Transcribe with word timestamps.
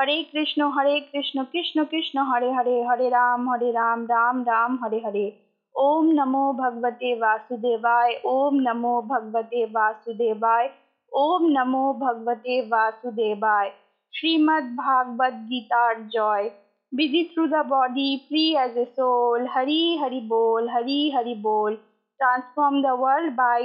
হরে 0.00 0.18
কৃষ্ণ 0.32 0.60
হরে 0.76 0.94
কৃষ্ণ 1.10 1.38
কৃষ্ণ 1.52 1.78
কৃষ্ণ 1.84 2.16
হরে 2.30 2.50
হরে 2.56 2.76
হরে 2.88 3.06
রাম 3.10 3.40
হরে 3.50 3.68
রাম 3.72 3.98
রাম 4.06 4.36
রাম 4.44 4.72
হরে 4.82 4.98
হরে 5.04 5.26
ওম 5.74 6.06
নমো 6.18 6.44
ভগবতে 6.52 7.10
বাসুদেবায় 7.22 8.12
ওম 8.26 8.54
নমো 8.66 8.94
ভগবতে 9.10 9.60
বাসুদেবায় 9.66 10.68
ওম 11.12 11.42
নমো 11.56 11.84
ভগবতে 12.00 12.54
বাসুদেবায় 12.72 13.70
শ্রীমদ্ 14.14 14.66
ভাগবত 14.84 15.34
গীতার 15.50 15.94
জয় 16.10 16.46
busy 16.92 17.22
through 17.24 17.48
the 17.48 17.64
body, 17.66 18.10
free 18.26 18.56
as 18.56 18.74
a 18.76 18.86
soul 18.88 19.40
hari 19.46 19.82
hari 19.96 20.20
bol 20.22 20.62
hari 20.68 21.00
hari 21.10 21.34
bol 21.38 21.72
transform 22.20 22.74
the 22.82 22.94
world 22.96 23.30
by 23.36 23.60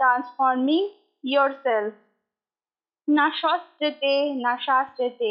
transforming 0.00 0.86
yourself 1.24 1.92
না 3.08 3.26
শস্ত্রেতে 3.40 4.12
না 4.44 4.52
শাস্ত্রেতে 4.66 5.30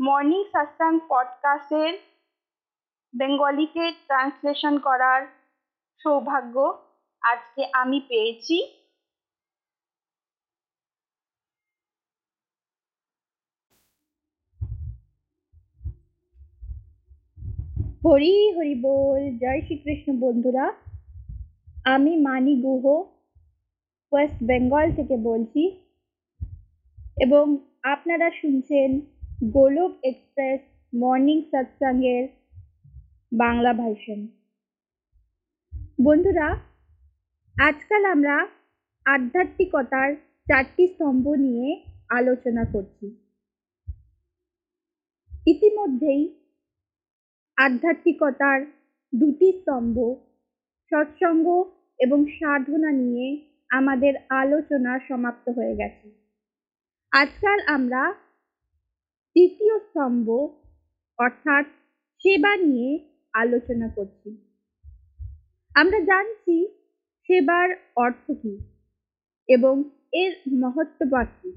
মর্নিং 0.00 0.44
সাসাং 0.44 0.98
পডকাস্টের 1.08 1.98
বেঙ্গলিতে 3.16 3.92
ট্রান্সলেশন 4.06 4.78
করার 4.78 5.26
সৌভাগ্য 6.02 6.82
আজকে 7.20 7.68
আমি 7.72 8.00
পেয়েছি। 8.08 8.78
হরি 18.06 18.52
হরি 18.52 18.74
বল, 18.74 19.38
জয় 19.38 19.60
শ্রীকৃষ্ণ 19.60 20.12
বন্ধুরা। 20.20 20.72
আমি 21.84 22.16
মানি 22.16 22.56
গুহ 22.62 22.86
ওয়েস্ট 24.12 24.42
বেঙ্গল 24.42 24.94
থেকে 24.94 25.16
বলছি। 25.16 25.62
এবং 27.20 27.56
আপনারা 27.82 28.30
শুনছেন 28.30 29.00
গোলক 29.40 29.92
এক্সপ্রেস, 30.02 30.60
মর্নিং 30.94 31.42
সৎসঙ্গের 31.42 32.28
বাংলা 33.32 33.72
ভাষণ 33.72 34.26
বন্ধুরা, 36.04 36.56
আজকাল 37.60 38.04
আমরা 38.04 38.46
আধ্যাত্মিকতার 39.04 40.14
চারটি 40.48 40.86
স্তম্ভ 40.86 41.28
নিয়ে 41.28 41.84
আলোচনা 42.08 42.64
করছি। 42.64 43.06
ইতিমধ্যেই 45.46 46.22
আধ্যাত্মিকতার 47.56 48.60
দুটি 49.14 49.52
স্তম্ভ, 49.52 50.14
সৎসঙ্গ 50.92 51.64
এবং 51.98 52.26
সাধনা 52.26 52.90
নিয়ে 52.92 53.46
আমাদের 53.68 54.14
আলোচনা 54.28 54.98
সমাপ্ত 55.08 55.48
হয়ে 55.48 55.76
গেছে। 55.76 56.08
আজকাল 57.10 57.60
আমরা 57.66 58.14
তৃতীয় 59.36 59.78
স্তম্ভ, 59.78 60.26
অর্থাৎ 61.18 61.64
সেবা 62.22 62.56
নিয়ে 62.56 62.90
আলোচনা 63.32 63.88
করছি। 63.88 64.30
আমরা 65.74 65.98
জানছি 66.00 66.56
সেবার 67.28 67.68
অর্থ 67.96 68.30
কী 68.42 68.54
এবং 69.48 69.74
এর 70.12 70.32
মহত্ববাদ 70.62 71.28
কী। 71.42 71.50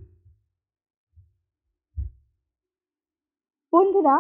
বন্ধুরা, 3.74 4.18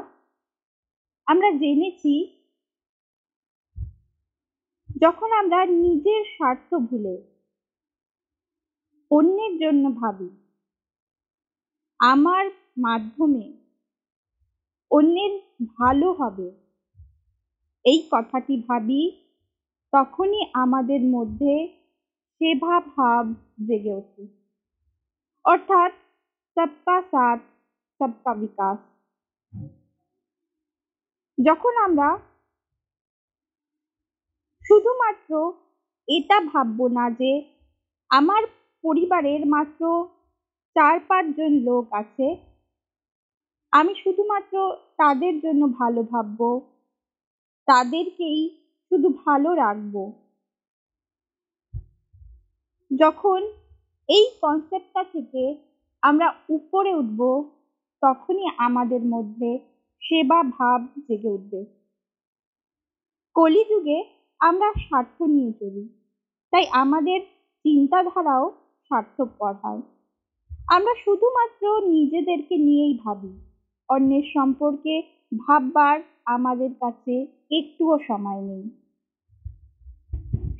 আমরা 1.27 1.49
জেনেছি 1.51 2.13
যখন 5.01 5.29
আমরা 5.31 5.59
নিজের 5.65 6.23
স্বার্থ 6.35 6.69
ভুলে 6.89 7.15
অন্যের 9.11 9.53
জন্য 9.57 9.83
ভাবি, 10.01 10.29
আমার 11.99 12.45
মাধ্যমে 12.77 13.45
অন্যের 14.91 15.33
ভালো 15.77 16.07
হবে। 16.13 16.47
এই 17.85 17.99
কথাটি 18.11 18.55
ভাবি 18.67 19.01
তখনই 19.93 20.41
আমাদের 20.53 21.01
মধ্যে 21.05 21.53
সেবা 22.41 22.79
ভাব 22.95 23.25
জেগে 23.67 23.93
ওঠে। 23.93 24.23
অর্থাৎ 25.45 25.91
সবকা 26.57 27.01
সাথ, 27.11 27.39
সবকা 27.99 28.33
বিকাশ। 28.33 28.79
যখন 31.37 31.73
আমরা 31.77 32.09
শুধুমাত্র 34.65 35.31
এটা 36.07 36.41
ভাববো 36.41 36.87
না 36.87 37.05
যে 37.09 37.31
আমার 38.09 38.43
পরিবারের 38.83 39.41
মাত্র 39.45 39.81
চার 40.75 40.99
পাঁচজন 40.99 41.51
লোক 41.59 41.85
আছে 41.91 42.54
আমি 43.77 43.95
শুধুমাত্র 44.03 44.75
তাদের 44.97 45.39
জন্য 45.39 45.67
ভালো 45.67 46.03
ভাববো, 46.03 46.61
তাদেরকেই 47.67 48.49
শুধু 48.91 49.09
ভালো 49.25 49.53
রাখব। 49.53 50.11
যখন 52.91 53.47
এই 54.09 54.29
কনসেপ্টটা 54.41 55.03
থেকে 55.03 55.55
আমরা 56.01 56.33
উপরে 56.49 56.93
উঠব, 56.93 57.51
তখনই 58.01 58.49
আমাদের 58.57 59.01
মধ্যে 59.01 59.59
সেবা 59.99 60.43
ভাব 60.43 60.87
জেগে 61.07 61.29
উঠবে। 61.29 61.65
কলিযুগে 63.35 64.03
আমরা 64.39 64.73
স্বার্থ 64.73 65.21
নিয়ে 65.21 65.53
চলি, 65.53 65.87
তাই 66.51 66.67
আমাদের 66.67 67.21
চিন্তাধারাও 67.63 68.51
স্বার্থপর 68.83 69.53
হয়। 69.53 69.81
আমরা 70.67 70.93
শুধুমাত্র 71.05 71.81
নিজেদেরকে 71.81 72.57
নিয়েই 72.57 72.99
ভাবি। 73.05 73.44
অন্যের 73.89 74.23
সম্পর্কে 74.33 75.03
ভাববার 75.37 75.99
আমাদের 76.25 76.69
কাছে 76.73 77.27
একটুও 77.51 77.99
সময় 78.07 78.41
নেই। 78.41 78.69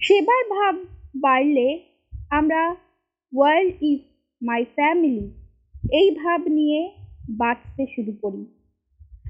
সেবার 0.02 0.44
ভাব 0.50 0.76
বাড়লে 1.16 1.84
আমরা 2.30 2.76
ওয়ার্ল্ড 3.36 3.74
ইজ 3.82 4.00
মাই 4.42 4.66
ফ্যামিলি 4.66 5.32
এই 5.92 6.12
ভাব 6.12 6.42
নিয়ে 6.48 6.92
বাঁচতে 7.30 7.86
শুরু 7.96 8.12
করি। 8.22 8.46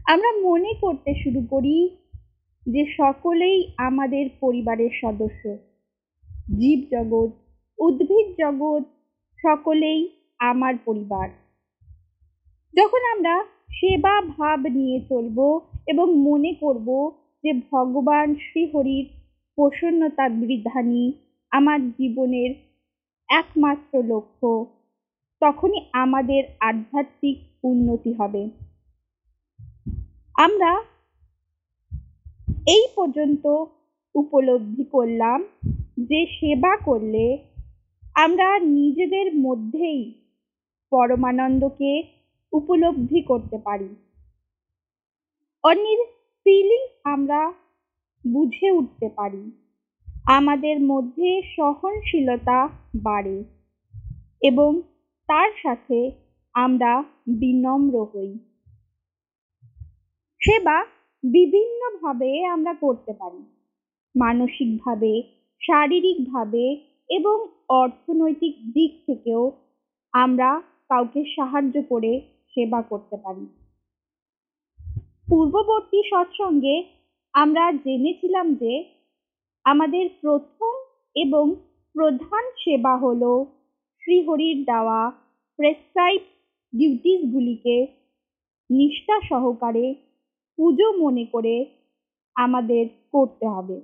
আমরা 0.05 0.31
মনে 0.41 0.73
করতে 0.81 1.15
শুরু 1.15 1.47
করি 1.49 1.97
যে 2.69 2.85
সকলেই 2.97 3.73
আমাদের 3.77 4.29
পরিবারের 4.39 4.89
সদস্য। 5.01 5.57
জীব 6.57 6.87
জগৎ, 6.91 7.29
উদ্ভিদ 7.77 8.35
জগৎ, 8.39 8.83
সকলেই 9.41 10.09
আমার 10.39 10.73
পরিবার। 10.85 11.29
যখন 12.73 12.99
আমরা 13.17 13.54
সেবা 13.75 14.21
ভাব 14.21 14.59
নিয়ে 14.67 14.99
চলব 15.09 15.61
এবং 15.87 16.07
মনে 16.15 16.53
করব 16.53 17.11
যে 17.43 17.53
ভগবান 17.53 18.35
শ্রীহরির 18.35 19.05
প্রসন্নতা 19.55 20.29
বিধানী 20.29 21.13
আমার 21.51 21.91
জীবনের 21.91 22.51
একমাত্র 23.29 24.03
লক্ষ্য। 24.03 24.65
তখনই 25.41 25.81
আমাদের 25.93 26.43
আধ্যাত্মিক 26.59 27.37
উন্নতি 27.63 28.13
হবে। 28.13 28.49
আমরা 30.35 30.81
এই 32.67 32.83
পর্যন্ত 32.95 33.65
উপলব্ধি 34.15 34.83
করলাম 34.83 35.43
যে 35.97 36.25
সেবা 36.25 36.77
করলে 36.77 37.37
আমরা 38.15 38.59
নিজেদের 38.59 39.35
মধ্যেই 39.35 40.13
পরমানন্দকে 40.89 42.14
উপলব্ধি 42.55 43.21
করতে 43.21 43.57
পারি। 43.57 43.89
অন্যের 45.63 46.01
ফিলিংস 46.45 46.91
আমরা 47.03 47.41
বুঝে 48.25 48.69
উঠতে 48.71 49.07
পারি। 49.15 49.43
আমাদের 50.29 50.77
মধ্যে 50.81 51.29
সহনশীলতা 51.55 52.59
বাড়ে 53.03 53.37
এবং 54.41 54.81
তার 55.29 55.51
সাথে 55.63 55.99
আমরা 56.55 56.91
বিনম্র 57.39 57.95
হই। 58.13 58.31
সেবা 60.41 60.77
বিভিন্নভাবে 61.23 62.45
আমরা 62.45 62.73
করতে 62.73 63.13
পারি। 63.13 63.41
মানসিকভাবে, 64.15 65.13
শারীরিকভাবে 65.61 66.65
এবং 67.09 67.37
অর্থনৈতিক 67.69 68.55
দিক 68.73 68.91
থেকেও 69.05 69.43
আমরা 70.13 70.49
কাউকে 70.89 71.21
সাহায্য 71.35 71.75
করে 71.89 72.13
সেবা 72.55 72.81
করতে 72.81 73.15
পারি। 73.17 73.45
পূর্ববর্তী 75.29 75.99
সৎসঙ্গে 76.09 76.75
আমরা 77.33 77.71
জেনেছিলাম 77.85 78.47
যে 78.53 78.73
আমাদের 79.65 80.09
প্রথম 80.21 80.73
এবং 81.15 81.45
প্রধান 81.95 82.43
সেবা 82.63 82.97
হল 82.97 83.23
শ্রীহরির 84.03 84.57
দেওয়া 84.65 85.11
প্রেসক্রাইব 85.59 86.21
ডিউটিসগুলিকে 86.73 87.77
নিষ্ঠা 88.69 89.17
সহকারে 89.29 89.85
পুজো 90.57 90.87
মনে 90.93 91.25
করে 91.25 91.55
আমাদের 92.35 92.85
করতে 93.11 93.45
হবে। 93.47 93.77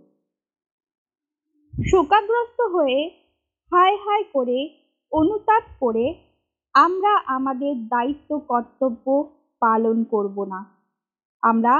শোকাগ্রস্ত 1.74 2.60
হয়ে 2.62 3.00
হায় 3.72 3.98
হায় 3.98 4.24
করে 4.34 4.60
অনুতাপ 5.12 5.64
করে 5.80 6.06
আমরা 6.76 7.14
আমাদের 7.28 7.74
দায়িত্ব, 7.88 8.30
কর্তব্য 8.48 9.06
পালন 9.62 9.98
করব 10.04 10.38
না। 10.46 10.60
আমরা 11.44 11.74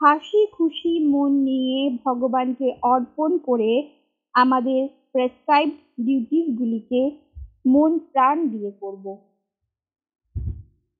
হাসি, 0.00 0.46
খুশি, 0.52 0.92
মন 1.04 1.30
নিয়ে 1.44 1.90
ভগবানকে 2.04 2.68
অর্পণ 2.82 3.38
করে 3.38 3.72
আমাদের 4.34 4.80
প্রেসক্রাইব 5.12 5.70
ডিউটিসগুলিকে 6.00 7.02
মন 7.66 7.98
প্রাণ 7.98 8.36
দিয়ে 8.48 8.70
করব। 8.80 9.06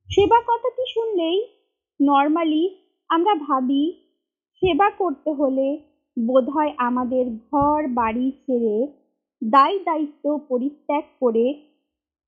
সেবা 0.08 0.38
কথাটি 0.40 0.84
শুনলেই 0.94 1.38
নর্মালি 2.00 2.64
আমরা 3.10 3.34
ভাবি, 3.34 3.84
সেবা 4.62 4.88
করতে 4.90 5.30
হলে 5.32 5.68
বোধহয় 6.16 6.72
আমাদের 6.78 7.24
ঘর 7.50 7.78
বাড়ি 7.88 8.26
ছেড়ে 8.42 8.76
দায় 9.42 9.78
দায়িত্ব 9.84 10.24
পরিত্যাগ 10.48 11.04
করে 11.20 11.46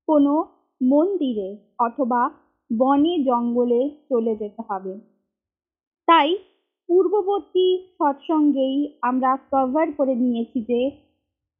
কোনো 0.07 0.33
মন্দিরে 0.81 1.57
অথবা 1.79 2.29
বনে 2.79 3.23
জঙ্গলে 3.23 3.89
চলে 4.09 4.35
যেতে 4.35 4.61
হবে। 4.69 4.99
তাই 6.07 6.37
পূর্ববর্তী 6.87 7.93
সৎসঙ্গেই 7.97 8.97
আমরা 9.01 9.37
কভার 9.51 9.91
করে 9.91 10.15
নিয়েছি 10.15 10.61
যে 10.61 10.91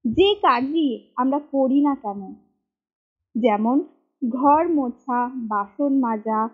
যে 0.05 0.35
কাজই 0.41 1.11
আমরা 1.15 1.39
করি 1.39 1.81
না 1.81 1.95
কেন। 1.95 2.33
যেমন 3.35 3.83
ঘর 4.29 4.67
মোছা, 4.67 5.31
বাসন 5.35 5.99
মাজা, 5.99 6.49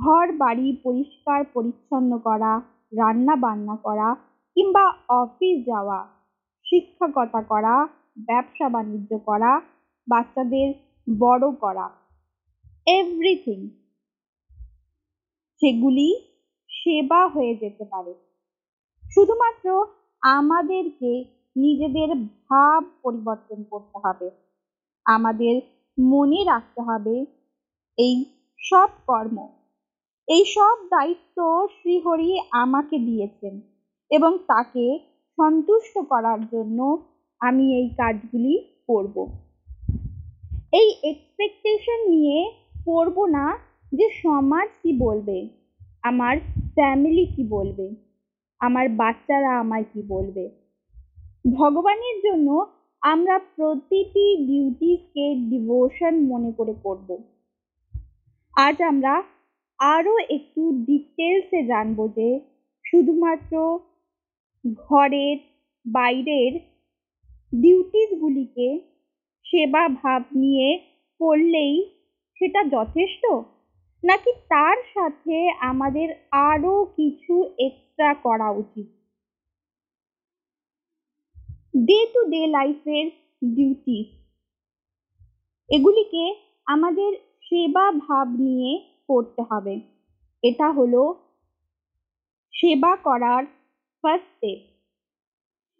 ঘর 0.00 0.32
বাড়ি 0.32 0.76
পরিষ্কার 0.82 1.44
পরিচ্ছন্ন 1.44 2.18
করা, 2.18 2.60
রান্না 2.92 3.36
বান্না 3.36 3.76
করা 3.76 4.16
কিংবা 4.54 4.92
অফিস 5.08 5.66
যাওয়া, 5.66 6.06
শিক্ষকতা 6.64 7.42
করা, 7.42 7.88
ব্যবসা 8.18 8.68
বাণিজ্য 8.68 9.18
করা, 9.18 9.60
বাচ্চাদের 10.08 10.85
বড় 11.06 11.52
করা। 11.60 11.90
এভরিথিং 12.86 13.68
সেগুলি 15.62 16.08
সেবা 16.70 17.28
হয়ে 17.28 17.54
যেতে 17.54 17.84
পারে। 17.84 18.14
শুধুমাত্র 19.04 19.86
আমাদেরকে 20.22 21.24
নিজেদের 21.56 22.14
ভাব 22.16 22.84
পরিবর্তন 23.02 23.62
করতে 23.62 23.98
হবে। 24.04 24.30
আমাদের 25.04 25.60
মনে 26.00 26.44
রাখতে 26.44 26.80
হবে 26.80 27.26
এই 27.98 28.24
সব 28.58 28.88
কর্ম। 29.06 29.48
এই 30.28 30.44
সব 30.44 30.76
দায়িত্ব 30.90 31.68
শ্রীহরি 31.70 32.40
আমাকে 32.50 32.98
দিয়েছেন 32.98 33.60
এবং 34.10 34.38
তাকে 34.46 34.98
সন্তুষ্ট 35.38 35.98
করার 35.98 36.46
জন্য 36.46 37.08
আমি 37.40 37.64
এই 37.76 37.88
কাজগুলি 37.88 38.54
করব। 38.86 39.45
এই 40.76 40.88
এক্সপেকটেশন 41.02 41.98
নিয়ে 42.10 42.38
করব 42.86 43.16
না 43.26 43.46
যে 43.92 44.06
সমাজ 44.22 44.68
কি 44.82 44.90
বলবে, 44.98 45.38
আমার 46.02 46.34
ফ্যামিলি 46.74 47.24
কি 47.36 47.42
বলবে, 47.48 47.86
আমার 48.60 48.86
বাচ্চারা 48.88 49.52
আমায় 49.60 49.86
কি 49.94 50.00
বলবে। 50.08 50.44
ভগবানের 51.56 52.16
জন্য 52.22 52.48
আমরা 53.02 53.34
প্রতিটি 53.56 54.26
ডিউটিসকে 54.46 55.26
ডিভোশন 55.50 56.14
মনে 56.28 56.50
করে 56.52 56.74
করব। 56.82 57.08
আজ 58.54 58.76
আমরা 58.82 59.14
আরও 59.78 60.14
একটু 60.28 60.62
ডিটেলসে 60.86 61.60
জানব 61.66 61.98
যে 62.16 62.28
শুধুমাত্র 62.84 63.52
ঘরের 64.78 65.36
বাইরের 65.86 66.52
ডিউটিসগুলিকে 67.52 68.68
সেবা 69.46 69.88
ভাব 70.02 70.22
নিয়ে 70.34 70.68
করলেই 71.20 71.74
সেটা 72.40 72.60
যথেষ্ট? 72.64 73.24
নাকি 74.04 74.30
তার 74.48 74.76
সাথে 74.94 75.36
আমাদের 75.60 76.08
আরও 76.30 76.74
কিছু 76.96 77.34
এক্সট্রা 77.58 78.14
করা 78.14 78.48
উচিত? 78.50 78.86
ডে 81.86 81.98
টু 82.14 82.20
ডে 82.30 82.42
লাইফের 82.46 83.06
ডিউটিস 83.54 84.08
এগুলিকে 85.70 86.24
আমাদের 86.66 87.10
সেবা 87.40 87.92
ভাব 87.92 88.26
নিয়ে 88.38 88.72
করতে 89.08 89.42
হবে। 89.42 89.74
এটা 90.42 90.70
হলো 90.70 91.02
সেবা 92.54 92.96
করার 92.96 93.42
ফার্স্ট 94.04 94.28
স্টেপ 94.32 94.60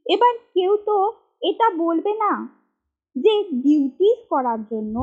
এবার 0.07 0.35
কেউ 0.55 0.73
তো 0.87 0.97
এটা 1.43 1.67
বলবে 1.77 2.13
না। 2.15 2.33
যে 3.17 3.35
ডিউটিস 3.53 4.19
করার 4.29 4.61
জন্য 4.71 4.97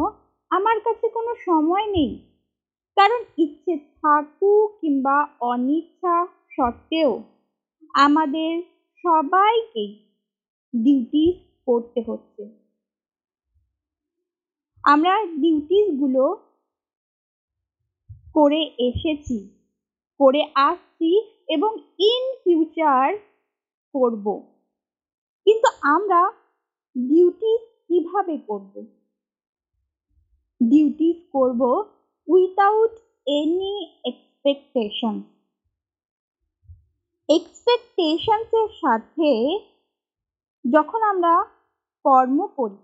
আমার 0.50 0.77
কাছে 0.79 1.10
কোনো 1.10 1.36
সময় 1.46 1.88
নেই। 1.88 2.12
কারণ 2.98 3.22
ইচ্ছে 3.38 3.77
থাকুক 3.77 4.77
কিংবা 4.82 5.27
অনিচ্ছা 5.39 6.27
সত্ত্বেও 6.50 7.24
আমাদের 7.93 8.51
সবাইকেই 9.03 9.91
ডিউটিস 10.74 11.36
করতে 11.65 12.01
হচ্ছে। 12.08 12.43
আমরা 14.84 15.25
ডিউটিসগুলো 15.25 16.24
করে 18.34 18.62
এসেছি, 18.79 19.38
করে 20.20 20.41
আসছি 20.55 21.12
এবং 21.48 21.72
ইন 22.00 22.24
ফিউচার 22.43 23.15
করব। 23.93 24.25
কিন্তু 25.46 25.67
আমরা 25.82 26.22
ডিউটিস 26.96 27.73
কীভাবে 27.93 28.38
করব? 28.47 28.73
ডিউটিস 30.62 31.17
করব 31.31 31.62
উইথাউট 32.27 32.93
এনি 33.27 33.73
এক্সপেকটেশন 34.05 35.15
এক্সপেকটেশনসের 37.29 38.69
সাথে 38.81 39.31
যখন 40.65 41.01
আমরা 41.03 41.45
কর্ম 42.05 42.47
করি, 42.47 42.81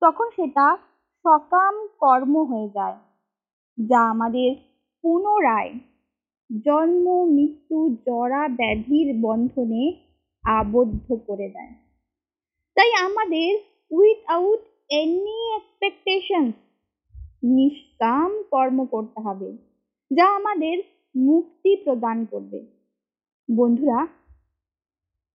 তখন 0.00 0.26
সেটা 0.36 0.66
সকাম 1.24 1.74
কর্ম 2.00 2.34
হয়ে 2.44 2.68
যায়, 2.68 2.96
যা 3.78 4.00
আমাদের 4.10 4.50
পুনরায় 5.04 5.72
জন্ম, 6.64 7.06
মৃত্যু, 7.24 7.78
জরা, 8.06 8.48
ব্যাধির 8.48 9.08
বন্ধনে 9.20 9.82
আবদ্ধ 10.44 11.06
করে 11.26 11.48
দেয়। 11.48 11.74
তাই 12.76 12.90
আমাদের 12.94 13.50
উইথআউট 13.90 14.60
এনি 14.90 15.54
এক্সপেকটেশন 15.54 16.52
নিষ্কাম 17.42 18.42
কর্ম 18.50 18.84
করতে 18.84 19.20
হবে, 19.20 19.56
যা 20.10 20.26
আমাদের 20.36 20.76
মুক্তি 21.16 21.76
প্রদান 21.76 22.24
করবে। 22.24 22.60
বন্ধুরা 23.56 24.06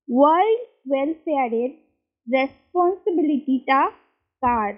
ওয়ার্ল্ড 0.10 0.60
ওয়েলফেয়ারের 0.89 1.70
রেসপন্সিবিলিটিটা 2.27 3.91
কার? 4.41 4.74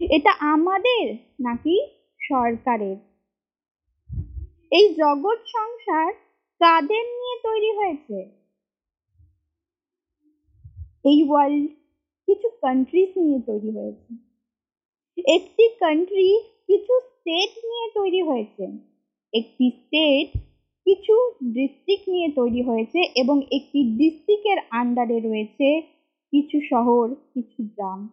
এটা 0.00 0.32
আমাদের 0.54 1.14
নাকি 1.40 1.86
সরকারের? 2.20 2.96
এই 4.70 4.94
জগৎ 4.94 5.38
সংসার 5.46 6.12
কাদের 6.60 7.04
নিয়ে 7.06 7.36
তৈরি 7.42 7.70
হয়েছে? 7.76 8.18
এই 11.04 11.28
ওয়ার্ল্ড 11.28 11.68
কিছু 12.28 12.48
কান্ট্রিজ 12.60 13.10
নিয়ে 13.18 13.40
তৈরি 13.46 13.70
হয়েছে। 13.70 14.10
একটি 15.28 15.68
কান্ট্রি 15.80 16.28
কিছু 16.66 17.00
স্টেট 17.00 17.64
নিয়ে 17.64 17.86
তৈরি 17.94 18.22
হয়েছে। 18.22 18.64
একটি 19.32 19.70
স্টেট 19.70 20.28
কিছু 20.86 21.14
ডিস্ট্রিক্ট 21.44 22.08
নিয়ে 22.08 22.28
তৈরি 22.28 22.62
হয়েছে 22.62 22.98
এবং 23.14 23.42
একটি 23.50 23.96
ডিস্ট্রিক্টের 23.98 24.58
আন্ডারে 24.70 25.20
রয়েছে 25.20 25.82
কিছু 26.32 26.60
শহর, 26.60 27.14
কিছু 27.34 27.62
গ্রাম। 27.62 28.08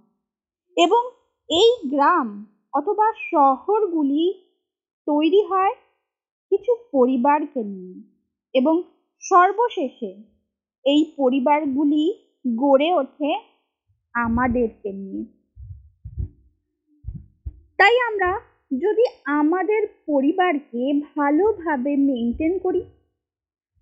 এবং 0.78 1.04
এই 1.50 1.70
গ্রাম 1.90 2.46
অথবা 2.74 3.14
শহরগুলি 3.32 4.34
তৈরি 5.06 5.42
হয় 5.42 5.74
কিছু 6.52 6.76
পরিবারকে 6.92 7.64
নিয়ে। 7.64 7.96
এবং 8.54 8.84
সর্বশেষে 9.20 10.12
এই 10.86 11.14
পরিবারগুলি 11.18 12.27
গড়ে 12.56 12.94
ওঠে 12.94 13.32
আমাদেরকে 14.14 14.92
নিয়ে। 14.94 15.24
তাই 17.78 17.96
আমরা 18.00 18.40
যদি 18.72 19.06
আমাদের 19.26 19.88
পরিবারকে 20.06 20.94
ভালোভাবে 21.16 21.98
মেনটেন 21.98 22.60
করি, 22.60 22.84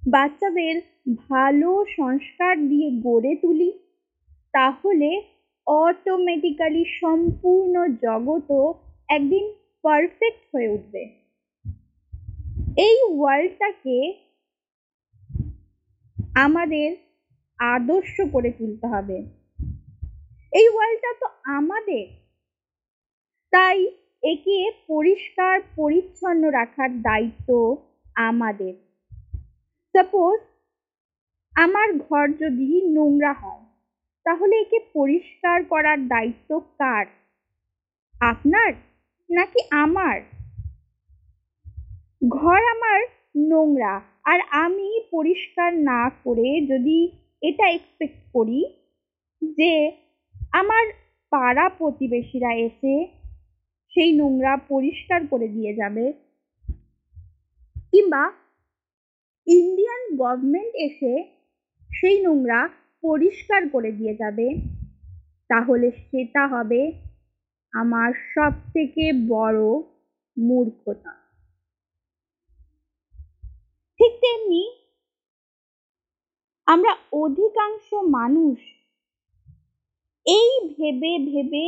বাচ্চাদের 0.04 0.82
ভালো 1.30 1.86
সংস্কার 1.98 2.68
দিয়ে 2.68 2.92
গড়ে 2.92 3.36
তুলি, 3.36 3.72
তাহলে 4.54 5.22
অটোমেটিক্যালি 5.68 6.86
সম্পূর্ণ 7.02 7.86
জগৎও 8.02 8.74
একদিন 9.10 9.54
পারফেক্ট 9.84 10.56
হয়ে 10.56 10.68
উঠবে। 10.68 11.04
এই 12.78 12.96
ওয়ার্ল্ডটাকে 13.10 14.14
আমাদের 16.36 16.96
আদর্শ 17.60 18.22
করে 18.32 18.52
তুলতে 18.52 18.88
হবে। 18.88 19.18
এই 20.54 20.68
ওয়ার্ল্ডটা 20.70 21.12
তো 21.20 21.28
আমাদের। 21.44 22.06
তাই 23.54 23.88
একে 24.24 24.72
পরিষ্কার, 24.88 25.62
পরিচ্ছন্ন 25.76 26.50
রাখার 26.50 27.02
দায়িত্ব 27.02 27.78
আমাদের। 28.16 28.74
সাপোজ 29.96 30.40
আমার 31.54 31.88
ঘর 32.00 32.28
যদি 32.34 32.82
নোংরা 32.92 33.34
হয়, 33.34 33.64
তাহলে 34.26 34.56
একে 34.60 34.80
পরিষ্কার 34.94 35.64
করার 35.64 36.08
দায়িত্ব 36.08 36.60
কার? 36.60 37.06
আপনার 38.16 38.74
নাকি 39.30 39.60
আমার? 39.72 40.22
ঘর 42.30 42.60
আমার 42.66 43.00
নোংরা, 43.38 44.02
আর 44.24 44.40
আমি 44.52 45.02
পরিষ্কার 45.12 45.74
না 45.74 46.10
করে 46.24 46.62
যদি 46.68 47.12
এটা 47.42 47.70
এক্সপেক্ট 47.70 48.32
করি 48.34 48.66
যে 49.42 49.92
আমার 50.52 50.86
পাড়া 51.30 51.70
প্রতিবেশীরা 51.70 52.54
এসে 52.54 53.08
সেই 53.90 54.12
নোংরা 54.12 54.58
পরিষ্কার 54.58 55.28
করে 55.28 55.48
দিয়ে 55.48 55.74
যাবে। 55.76 56.14
কিংবা 57.92 58.32
ইন্ডিয়ান 59.48 60.16
গভর্নমেন্ট 60.16 60.76
এসে 60.76 61.24
সেই 61.90 62.22
নোংরা 62.22 62.70
পরিষ্কার 63.02 63.70
করে 63.70 63.92
দিয়ে 63.92 64.16
যাবে। 64.16 64.56
তাহলে 65.50 65.92
সেটা 65.92 66.48
হবে 66.48 66.92
আমার 67.72 68.14
সব 68.14 68.52
থেকে 68.74 69.14
বড় 69.28 69.62
মূর্খতা। 70.38 71.25
আমরা 76.68 76.92
অধিকাংশ 77.14 77.94
মানুষ 77.94 78.60
এই 80.26 80.52
ভেবে 80.78 81.20
ভেবে 81.20 81.66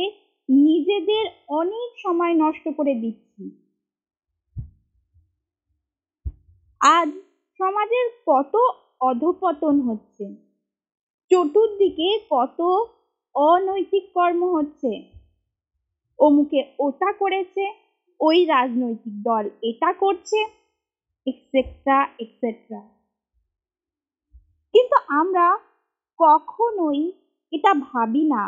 নিজেদের 0.48 1.24
অনেক 1.48 1.88
সময় 1.98 2.34
নষ্ট 2.34 2.68
করে 2.76 2.94
দিচ্ছি। 2.94 3.44
আজ 6.80 7.10
সমাজের 7.60 8.06
কত 8.26 8.54
অধপতন 9.00 9.80
হচ্ছে, 9.80 10.24
চতুর্দিকে 11.30 12.08
কত 12.30 12.60
অনৈতিক 13.34 14.04
কর্ম 14.14 14.42
হচ্ছে। 14.56 14.92
অমুকে 16.18 16.60
ওটা 16.78 17.12
করেছে, 17.12 17.64
ওই 18.20 18.44
রাজনৈতিক 18.44 19.14
দল 19.22 19.44
এটা 19.62 19.92
করছে 19.92 20.38
এক্সেট্রা 21.26 21.98
এক্সেট্রা 22.18 22.97
কিন্তু 24.74 24.96
আমরা 25.10 25.46
কখনোই 26.20 27.00
এটা 27.52 27.72
ভাবি 27.74 28.24
না 28.24 28.44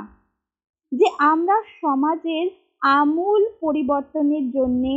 যে 0.93 1.07
আমরা 1.33 1.57
সমাজের 1.81 2.47
আমূল 2.83 3.43
পরিবর্তনের 3.61 4.45
জন্যে 4.51 4.95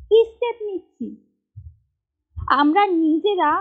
কি 0.00 0.18
স্টেপ 0.24 0.56
নিচ্ছি। 0.62 1.06
আমরা 2.54 2.82
নিজেরা 2.86 3.52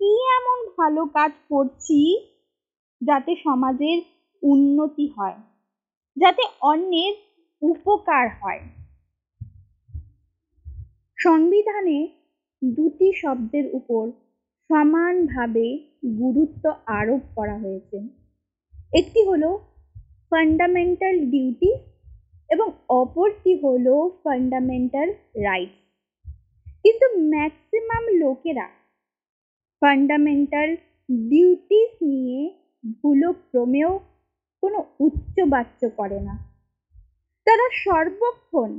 কি 0.00 0.08
এমন 0.38 0.58
ভালো 0.78 1.02
কাজ 1.06 1.32
করছি 1.48 2.00
যাতে 3.00 3.32
সমাজের 3.36 3.98
উন্নতি 4.42 5.06
হয়, 5.16 5.38
যাতে 6.16 6.42
অন্যের 6.62 7.14
উপকার 7.62 8.24
হয়। 8.40 8.62
সংবিধানে 11.18 11.98
দুটি 12.62 13.08
শব্দের 13.12 13.66
উপর 13.72 14.04
সমানভাবে 14.70 15.66
গুরুত্ব 16.20 16.64
আরোপ 16.98 17.22
করা 17.36 17.56
হয়েছে। 17.58 17.98
একটি 18.92 19.20
হলো 19.28 19.48
ফান্ডামেন্টাল 20.30 21.14
ডিউটি 21.32 21.70
এবং 22.50 22.68
অপরটি 23.00 23.52
হলো 23.64 23.94
ফান্ডামেন্টাল 24.24 25.08
রাইটস 25.46 25.80
কিন্তু 26.82 27.06
ম্যাক্সিমাম 27.32 28.04
লোকেরা 28.22 28.66
ফান্ডামেন্টাল 29.82 30.68
ডিউটিস 31.30 31.90
নিয়ে 32.12 32.40
ভুলক্রমেও 32.98 33.92
কোনো 34.62 34.78
উচ্চবাচ্য 35.00 35.80
করে 35.96 36.18
না। 36.20 36.34
তারা 37.46 37.66
সর্বক্ষণ 37.84 38.70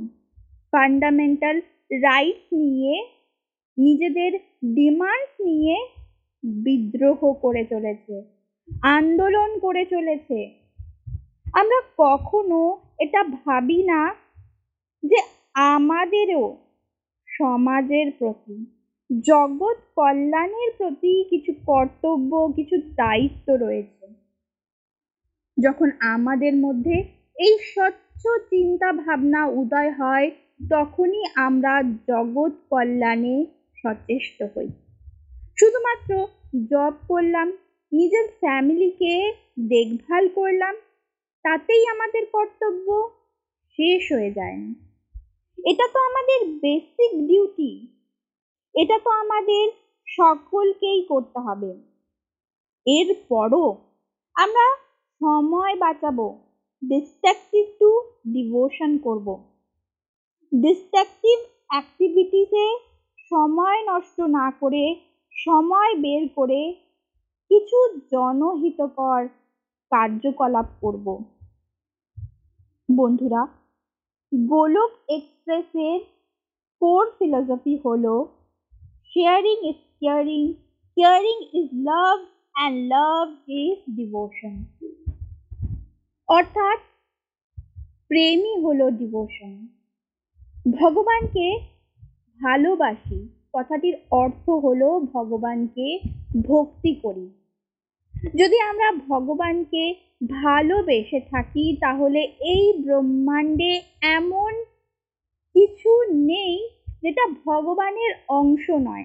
ফান্ডামেন্টাল 0.72 1.56
রাইটস 2.06 2.46
নিয়ে 2.62 2.94
নিজেদের 3.78 4.32
ডিমান্ড 4.64 5.28
নিয়ে 5.40 5.76
বিদ্রোহ 6.42 7.20
করে 7.32 7.64
চলেছে, 7.64 8.14
আন্দোলন 8.82 9.50
করে 9.58 9.84
চলেছে। 9.84 10.38
আমরা 11.52 11.78
কখনো 11.98 12.60
এটা 12.98 13.20
ভাবি 13.24 13.82
না 13.82 14.14
যে 15.02 15.18
আমাদেরও 15.54 16.44
সমাজের 17.28 18.08
প্রতি, 18.18 18.56
জগৎ 19.10 19.78
কল্যাণের 19.94 20.70
প্রতি 20.78 21.24
কিছু 21.30 21.52
কর্তব্য, 21.66 22.52
কিছু 22.56 22.76
দায়িত্ব 22.96 23.48
রয়েছে। 23.54 24.06
যখন 25.58 25.88
আমাদের 26.00 26.54
মধ্যে 26.56 26.96
এই 27.36 27.54
স্বচ্ছ 27.74 28.22
চিন্তা 28.50 28.92
ভাবনা 28.92 29.46
উদয় 29.46 29.92
হয়, 29.92 30.30
তখনই 30.70 31.22
আমরা 31.36 31.82
জগৎ 32.08 32.52
কল্যাণে 32.70 33.36
সচেষ্ট 33.86 34.42
হই। 34.42 34.68
শুধুমাত্র 35.60 36.26
জব 36.70 36.92
করলাম, 37.08 37.52
নিজের 37.92 38.28
ফ্যামিলিকে 38.28 39.32
দেখভাল 39.68 40.28
করলাম, 40.28 40.74
তাতেই 41.44 41.86
আমাদের 41.86 42.26
কর্তব্য 42.26 43.10
শেষ 43.78 44.12
হয়ে 44.12 44.30
যায় 44.30 44.56
না। 44.56 44.74
এটা 45.64 45.88
তো 45.92 45.98
আমাদের 46.00 46.58
বেসিক 46.60 47.26
ডিউটি 47.26 47.86
এটা 48.74 48.98
তো 49.04 49.10
আমাদের 49.10 49.68
সকলকেই 50.06 51.02
করতে 51.02 51.38
হবে। 51.38 51.74
এরপরও 52.86 53.76
আমরা 54.34 54.76
সময় 55.20 55.76
বাঁচাবো 55.76 56.38
ডিস্ট্রাকটিভ 56.84 57.66
টু 57.78 58.02
ডিভোশন 58.26 58.98
করব। 58.98 59.48
ডিস্ট্রাকটিভ 60.54 61.38
অ্যাক্টিভিটিসে 61.68 62.85
সময় 63.30 63.78
নষ্ট 63.86 64.18
না 64.38 64.46
করে 64.60 64.84
সময় 65.36 65.92
বের 65.94 66.24
করে 66.36 66.60
কিছু 67.50 67.78
জনহিতকর 68.12 69.20
কার্যকলাপ 69.92 70.68
করব। 70.80 71.06
বন্ধুরা, 72.88 73.42
গোলক 74.32 74.92
এক্সপ্রেসের 75.08 75.98
কোর 76.82 77.04
ফিলসফি 77.18 77.74
হলো 77.84 78.14
sharing 79.10 79.58
is 79.70 79.80
caring 80.00 80.44
caring 80.96 81.38
is 81.52 81.68
love 81.84 82.18
and 82.54 82.76
love 82.88 83.26
is 83.56 83.78
devotion 83.96 84.54
অর্থাৎ 86.28 86.78
প্রেমই 88.08 88.54
হলো 88.64 88.86
ডিভোশন 88.90 89.52
ভগবানকে 90.72 91.46
ভালোবাসি। 92.40 93.28
কথাটির 93.52 93.96
অর্থ 94.10 94.50
হলো 94.50 95.00
ভগবানকে 95.12 95.98
ভক্তি 96.42 96.94
করি। 96.94 97.30
যদি 98.34 98.60
আমরা 98.60 98.92
ভগবানকে 99.08 99.94
ভালোবেসে 100.30 101.20
থাকি, 101.20 101.76
তাহলে 101.76 102.20
এই 102.40 102.72
ব্রহ্মাণ্ডে 102.84 103.82
এমন 104.00 104.64
কিছু 105.54 106.02
নেই 106.12 106.68
যেটা 107.02 107.26
ভগবানের 107.46 108.14
অংশ 108.28 108.70
নয়। 108.70 109.04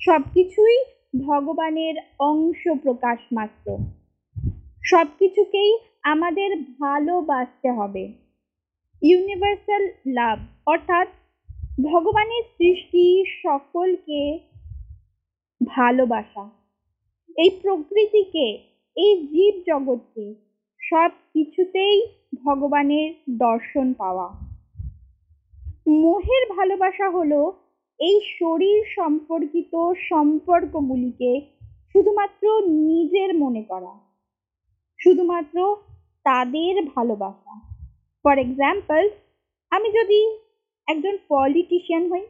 সব 0.00 0.22
কিছুই 0.34 0.84
ভগবানের 1.26 1.94
অংশ 2.18 2.68
প্রকাশ 2.82 3.18
মাত্র। 3.32 3.78
সব 4.84 5.06
কিছুকেই 5.18 5.78
আমাদের 6.02 6.56
ভালোবাসতে 6.56 7.70
হবে। 7.70 8.12
ইউনিভার্সাল 9.02 9.88
লাভ, 10.06 10.38
অর্থাৎ 10.66 11.08
ভগবানের 11.82 12.42
সৃষ্টি 12.58 13.24
সকলকে 13.42 14.38
ভালোবাসা। 15.66 16.50
এই 17.36 17.50
প্রকৃতিকে, 17.62 18.58
এই 18.96 19.26
জীব 19.26 19.62
জগৎকে 19.66 20.34
সব 20.78 21.10
কিছুতেই 21.32 22.06
ভগবানের 22.44 23.14
দর্শন 23.30 23.92
পাওয়া। 23.92 24.28
মোহের 25.88 26.56
ভালোবাসা 26.56 27.10
হলো 27.10 27.52
এই 28.00 28.20
শরীর 28.38 28.84
সম্পর্কিত 28.94 29.92
সম্পর্কগুলিকে 30.08 31.40
শুধুমাত্র 31.92 32.60
নিজের 32.66 33.34
মনে 33.34 33.62
করা। 33.62 33.98
শুধুমাত্র 34.98 35.76
তাদের 36.24 36.84
ভালোবাসা। 36.84 37.74
ফর 38.22 38.38
এক্সাম্পল 38.38 39.08
আমি 39.70 39.90
যদি 39.90 40.43
একজন 40.88 41.14
পলিটিশিয়ান 41.28 42.04
হই, 42.12 42.24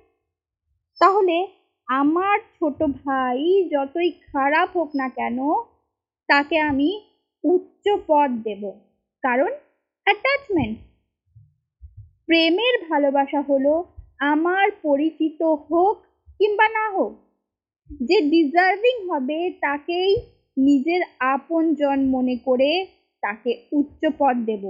তাহলে 1.01 1.37
আমার 1.89 2.37
ছোট 2.57 2.79
ভাই 3.01 3.39
যতই 3.73 4.11
খারাপ 4.29 4.69
হোক 4.77 4.91
না 5.01 5.09
কেন, 5.19 5.39
তাকে 6.29 6.57
আমি 6.71 6.91
উচ্চ 7.45 7.85
পদ 8.09 8.31
দেব। 8.47 8.63
কারণ 9.25 9.51
অ্যাটাচমেন্ট 10.07 10.77
প্রেমের 12.29 12.75
ভালোবাসা 12.89 13.41
হলো 13.41 13.75
আমার 14.33 14.67
পরিচিত 14.83 15.41
হোক 15.69 15.97
কিংবা 16.41 16.67
না 16.69 16.85
হোক, 16.97 17.13
যে 18.09 18.17
ডিজার্ভিং 18.33 18.95
হবে 19.11 19.39
তাকেই 19.65 20.13
নিজের 20.57 21.03
আপনজন 21.35 21.99
মনে 22.15 22.37
করে 22.47 22.71
তাকে 23.23 23.51
উচ্চ 23.73 24.03
পদ 24.19 24.37
দেব। 24.47 24.65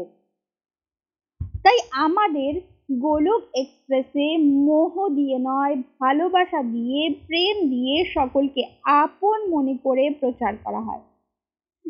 তাই 1.65 1.79
আমাদের 2.07 2.53
গোলক 2.89 3.43
এক্সপ্রেসে 3.55 4.37
মোহ 4.39 5.09
দিয়ে 5.09 5.39
নয়, 5.39 5.77
ভালোবাসা 5.77 6.63
দিয়ে, 6.63 7.11
প্রেম 7.27 7.69
দিয়ে 7.69 8.05
সকলকে 8.05 8.63
আপন 8.85 9.51
মনে 9.51 9.77
করে 9.85 10.11
প্রচার 10.21 10.57
করা 10.65 10.81
হয়। 10.81 11.01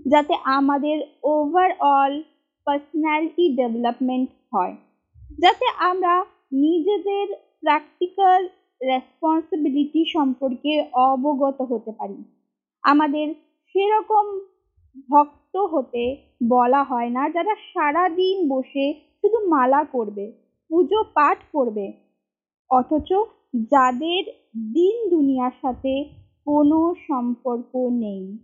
যাতে 0.06 0.34
আমাদের 0.44 0.96
ওভারঅল 1.22 2.22
পার্সোনালিটি 2.66 3.56
ডেভেলপমেন্ট 3.56 4.30
হয়। 4.52 4.76
যাতে 5.38 5.66
আমরা 5.78 6.24
নিজেদের 6.52 7.26
প্র্যাকটিক্যাল 7.60 8.48
রেসপন্সিবিলিটি 8.82 10.04
সম্পর্কে 10.04 10.84
অবগত 10.92 11.62
হতে 11.62 11.92
পারি। 11.92 12.24
আমাদের 12.82 13.34
সেরকম 13.74 14.40
ভক্ত 15.10 15.56
হতে 15.56 16.16
বলা 16.48 16.82
হয় 16.82 17.10
না, 17.10 17.28
যারা 17.28 17.54
সারা 17.74 18.08
দিন 18.08 18.48
বসে 18.48 18.94
শুধু 19.20 19.38
মালা 19.48 19.84
করবে 19.84 20.43
পুজো 20.71 21.00
পাঠ 21.14 21.38
করবে। 21.52 21.92
অথচ 22.71 23.12
যাদের 23.54 24.23
দিন 24.73 25.09
দুনিয়ার 25.11 25.54
সাথে 25.62 26.04
কোনো 26.44 26.94
সম্পর্ক 27.09 27.73
নেই। 27.90 28.38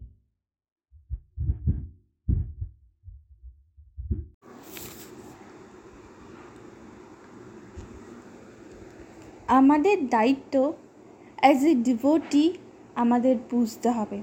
আমাদের 9.49 10.09
দায়িত্ব 10.09 10.73
অ্যাজ 11.37 11.65
এ 11.65 11.75
ডিভোটি 11.75 12.52
আমাদের 12.95 13.37
বুঝতে 13.50 13.91
হবে। 13.91 14.19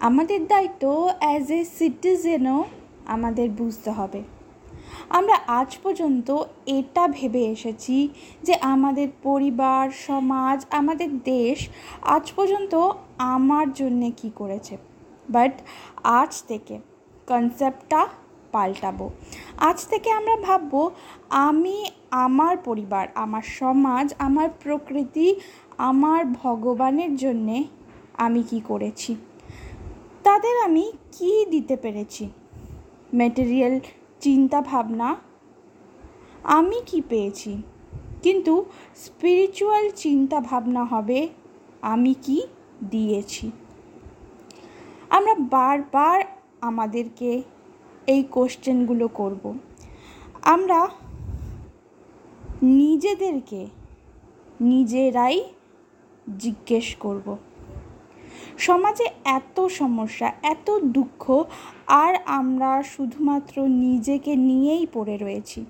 আমাদের 0.00 0.46
দায়িত্ব 0.46 1.08
অ্যাজ 1.18 1.50
এ 1.50 1.64
সিটিজেনও 1.64 2.64
আমাদের 3.06 3.50
বুঝতে 3.50 3.90
হবে। 3.90 4.22
আমরা 5.08 5.36
আজ 5.46 5.78
পর্যন্ত 5.82 6.42
এটা 6.66 7.08
ভেবে 7.08 7.46
এসেছি 7.46 8.08
যে 8.42 8.54
আমাদের 8.54 9.08
পরিবার, 9.22 9.90
সমাজ, 9.90 10.66
আমাদের 10.70 11.18
দেশ 11.18 11.68
আজ 12.02 12.32
পর্যন্ত 12.36 12.92
আমার 13.18 13.72
জন্যে 13.72 14.10
কি 14.16 14.30
করেছে। 14.34 14.76
বাট 15.30 15.60
আজ 16.04 16.42
থেকে 16.48 16.78
কনসেপ্টটা 17.26 18.06
পাল্টাবো। 18.52 19.10
আজ 19.56 19.86
থেকে 19.86 20.10
আমরা 20.10 20.36
ভাববো 20.36 20.90
আমি, 21.30 21.86
আমার 22.10 22.56
পরিবার, 22.56 23.08
আমার 23.14 23.42
সমাজ, 23.42 24.14
আমার 24.18 24.48
প্রকৃতি, 24.60 25.40
আমার 25.78 26.24
ভগবানের 26.24 27.16
জন্যে 27.16 27.64
আমি 28.14 28.42
কি 28.42 28.60
করেছি? 28.60 29.16
তাদের 30.22 30.64
আমি 30.64 30.92
কি 31.12 31.46
দিতে 31.50 31.76
পেরেছি? 31.76 32.28
ম্যাটেরিয়াল 33.14 33.80
চিন্তা 34.20 34.60
ভাবনা 34.60 35.16
আমি 36.44 36.80
কি 36.86 37.02
পেয়েছি? 37.08 37.62
কিন্তু 38.22 38.64
স্পিরিচুয়াল 38.96 39.90
চিন্তা 39.90 40.40
ভাবনা 40.40 40.84
হবে, 40.84 41.28
আমি 41.82 42.14
কি 42.22 42.42
দিয়েছি? 42.90 43.50
আমরা 45.10 45.34
বারবার 45.34 46.20
আমাদেরকে 46.60 47.42
এই 48.06 48.22
কোশ্চেনগুলো 48.22 49.08
করব। 49.08 49.54
আমরা 50.42 50.88
নিজেদেরকে 52.62 53.66
নিজেরাই 54.60 55.44
জিজ্ঞেস 56.38 56.94
করব। 56.94 57.36
সমাজে 58.56 59.06
এত 59.24 59.66
সমস্যা, 59.66 60.32
এত 60.42 60.70
দুঃখ, 60.70 61.44
আর 61.86 62.14
আমরা 62.26 62.82
শুধুমাত্র 62.82 63.68
নিজেকে 63.68 64.36
নিয়েই 64.36 64.86
পড়ে 64.92 65.16
রয়েছি। 65.16 65.64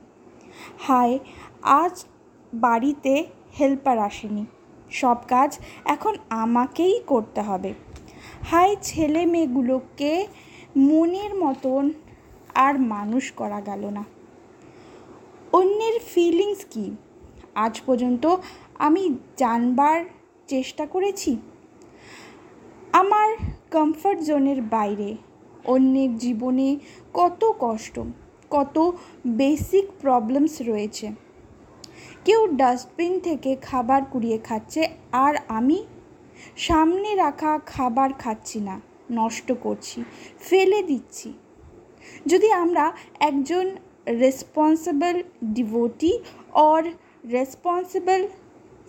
হায়, 0.79 1.19
আজ 1.63 2.05
বাড়িতে 2.55 3.27
হেল্পার 3.61 3.99
আসেনি। 3.99 4.47
সব 4.91 5.17
কাজ 5.29 5.59
এখন 5.85 6.17
আমাকেই 6.31 7.01
করতে 7.07 7.41
হবে। 7.41 7.75
হায়, 8.51 8.77
ছেলে 8.83 9.27
মেয়েগুলোকে 9.27 10.27
মনের 10.77 11.35
মতন 11.35 11.91
আর 12.55 12.81
মানুষ 12.81 13.33
করা 13.33 13.61
গেল 13.61 13.87
না। 13.87 14.05
অন্যের 15.53 16.01
ফিলিংস 16.15 16.65
কি? 16.71 16.97
আজ 17.55 17.81
পর্যন্ত 17.87 18.37
আমি 18.79 19.15
জানবার 19.37 20.05
চেষ্টা 20.47 20.87
করেছি। 20.87 21.37
আমার 22.93 23.29
কমফর্ট 23.71 24.21
জোনের 24.21 24.63
বাইরে 24.63 25.17
অন্যের 25.65 26.17
জীবনে 26.17 26.77
কত 27.15 27.53
কষ্ট, 27.61 28.01
কত 28.51 28.93
বেসিক 29.27 29.87
প্রবলেমস 30.01 30.63
রয়েছে। 30.63 31.13
কেউ 32.25 32.47
ডাস্টবিন 32.47 33.21
থেকে 33.21 33.57
খাবার 33.57 34.05
কুড়িয়ে 34.05 34.39
খাচ্ছে 34.39 34.89
আর 35.13 35.35
আমি 35.49 35.79
সামনে 36.57 37.15
রাখা 37.15 37.59
খাবার 37.67 38.11
খাচ্ছি 38.13 38.61
না, 38.61 38.81
নষ্ট 39.11 39.53
করছি, 39.53 40.03
ফেলে 40.41 40.83
দিচ্ছি। 40.83 41.33
যদি 42.27 42.53
আমরা 42.53 42.93
একজন 43.21 43.67
responsible 44.07 45.23
devotee 45.45 46.13
or 46.53 46.83
responsible 47.31 48.27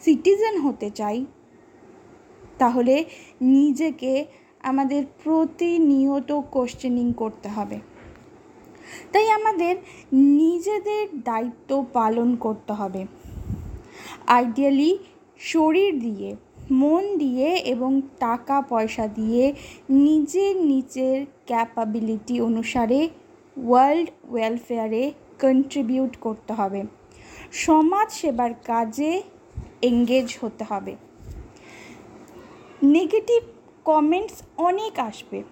citizen 0.04 0.62
হতে 0.62 0.90
চাই 0.90 1.26
তাহলে 2.60 3.06
নিজেকে 3.41 4.26
আমাদের 4.63 5.04
প্রতিনিয়ত 5.24 6.32
কোশ্চেনিং 6.52 7.13
করতে 7.13 7.50
হবে। 7.50 7.80
তাই 9.12 9.30
আমাদের 9.30 9.76
নিজেদের 10.13 11.08
দায়িত্ব 11.24 11.86
পালন 11.93 12.36
করতে 12.36 12.74
হবে। 12.74 13.02
আইডিয়ালি 14.28 14.98
শরীর 15.39 16.00
দিয়ে, 16.00 16.36
মন 16.72 17.17
দিয়ে 17.17 17.50
এবং 17.74 18.02
টাকা 18.19 18.62
পয়সা 18.62 19.08
দিয়ে 19.08 19.54
নিজের 19.89 20.54
নিজের 20.58 21.26
ক্যাপাবিলিটি 21.45 22.41
অনুসারে 22.41 23.10
ওয়ার্ল্ড 23.58 24.10
ওয়েলফেয়ারে 24.30 25.04
কন্ট্রিবিউট 25.41 26.17
করতে 26.17 26.54
হবে। 26.54 26.84
সমাজ 27.52 28.08
সেবার 28.12 28.54
কাজে 28.54 29.22
এঙ্গেজ 29.82 30.38
হতে 30.41 30.63
হবে। 30.69 30.95
নেগেটিভ 32.84 33.44
কমেন্টস 33.86 34.42
অনেক 34.58 35.00
আসবে। 35.00 35.44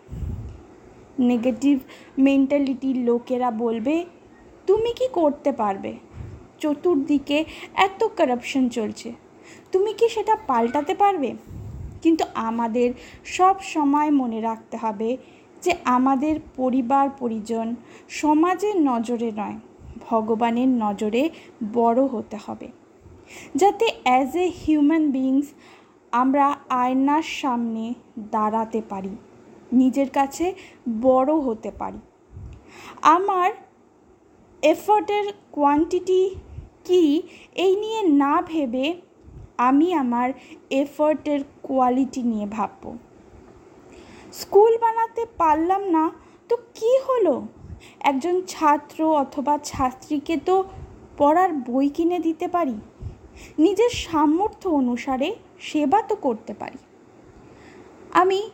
নেগেটিভ 1.20 1.80
মেন্টালিটির 2.18 2.98
লোকেরা 2.98 3.52
বলবে, 3.52 4.06
তুমি 4.68 4.94
কি 4.94 5.08
করতে 5.14 5.52
পারবে? 5.52 5.98
চতুর্দিকে 6.60 7.46
এত 7.74 8.04
কারাপশন 8.04 8.70
চলছে। 8.70 9.14
তুমি 9.72 9.94
কি 9.94 10.10
সেটা 10.10 10.38
পাল্টাতে 10.48 10.96
পারবে? 10.96 11.34
কিন্তু 12.02 12.24
আমাদের 12.36 12.94
সব 13.26 13.56
সময় 13.62 14.12
মনে 14.12 14.42
রাখতে 14.42 14.78
হবে 14.78 15.18
যে 15.62 15.76
আমাদের 15.86 16.40
পরিবার, 16.56 17.10
পরিজন 17.10 17.76
সমাজের 18.10 18.82
নজরে 18.82 19.32
নয়, 19.36 19.60
ভগবানের 20.10 20.68
নজরে 20.68 21.30
বড় 21.74 22.06
হতে 22.06 22.38
হবে। 22.46 22.68
যাতে 23.56 23.92
অ্যাজ 24.04 24.36
এ 24.36 24.52
হিউম্যান 24.68 25.12
বিংস 25.12 25.46
আমরা 26.12 26.57
আয়নার 26.70 27.28
সামনে 27.42 27.94
দাঁড়াতে 28.32 28.82
পারি, 28.90 29.14
নিজের 29.72 30.10
কাছে 30.10 30.46
বড় 31.02 31.32
হতে 31.34 31.72
পারি। 31.72 32.00
আমার 33.02 33.50
এফর্টের 34.64 35.26
কোয়ান্টিটি 35.52 36.22
কি 36.86 37.04
এই 37.56 37.74
নিয়ে 37.76 38.02
না 38.24 38.42
ভেবে 38.42 38.86
আমি 39.58 39.88
আমার 39.94 40.28
এফর্টের 40.70 41.40
কোয়ালিটি 41.62 42.22
নিয়ে 42.24 42.48
ভাবব। 42.48 42.84
স্কুল 44.34 44.78
বানাতে 44.78 45.24
পারলাম 45.38 45.82
না, 45.96 46.12
তো 46.50 46.56
কি 46.78 46.92
হলো? 47.08 47.36
একজন 48.00 48.42
ছাত্র 48.48 49.00
অথবা 49.24 49.54
ছাত্রীকে 49.64 50.38
তো 50.38 50.56
পড়ার 51.18 51.52
বই 51.54 51.90
কিনে 51.90 52.20
দিতে 52.20 52.48
পারি। 52.48 52.78
নিজের 53.58 53.92
সামর্থ্য 54.06 54.70
অনুসারে 54.70 55.30
সেবা 55.60 56.02
তো 56.02 56.16
করতে 56.16 56.54
পারি। 56.54 56.78
আমি 58.14 58.50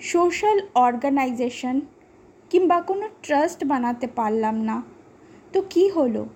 সোশ্যাল 0.00 0.60
অর্গানাইজেশন 0.74 1.80
কিংবা 2.50 2.80
কোনো 2.80 3.08
ট্রাস্ট 3.22 3.64
বানাতে 3.64 4.06
পারলাম 4.06 4.60
না। 4.60 4.82
তো 5.52 5.62
কি 5.70 5.88
হলো? 5.88 6.26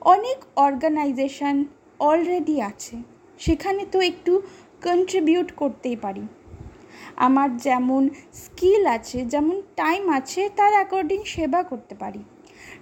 অনেক 0.00 0.44
অর্গানাইজেশন 0.56 1.64
অলরেডি 1.98 2.62
আছে। 2.62 2.96
সেখানে 3.38 3.86
তো 3.92 4.00
একটু 4.00 4.42
কন্ট্রিবিউট 4.82 5.52
করতেই 5.52 5.96
পারি। 5.96 6.22
আমার 7.16 7.56
যেমন 7.56 8.08
স্কিল 8.32 8.86
আছে, 8.86 9.24
যেমন 9.24 9.62
টাইম 9.76 10.08
আছে, 10.08 10.48
তার 10.56 10.72
অ্যাকর্ডিং 10.72 11.24
সেবা 11.24 11.62
করতে 11.62 11.94
পারি। 11.94 12.24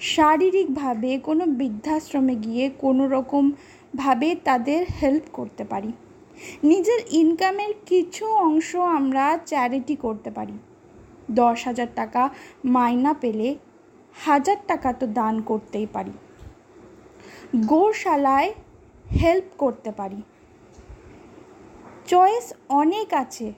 শারীরিকভাবে 0.00 1.18
কোনো 1.18 1.46
বৃদ্ধাশ্রমে 1.46 2.34
গিয়ে 2.34 2.70
কোনো 2.78 3.08
রকমভাবে 3.08 4.36
তাদের 4.44 4.86
হেল্প 5.02 5.22
করতে 5.32 5.64
পারি। 5.64 5.92
নিজের 6.62 7.00
ইনকামের 7.10 7.72
কিছু 7.86 8.26
অংশ 8.26 8.76
আমরা 8.76 9.38
চ্যারিটি 9.46 9.96
করতে 9.96 10.30
পারি। 10.30 10.58
দশ 11.30 11.64
হাজার 11.64 11.86
টাকা 11.94 12.30
মাইনা 12.64 13.14
পেলে 13.14 13.48
হাজার 14.14 14.56
টাকা 14.66 14.92
তো 14.92 15.06
দান 15.06 15.34
করতেই 15.40 15.86
পারি। 15.86 16.12
গোশালায় 17.66 18.52
হেল্প 19.22 19.44
করতে 19.58 19.90
পারি। 19.92 20.22
চয়েস 22.06 22.52
অনেক 22.68 23.14
আছে, 23.14 23.52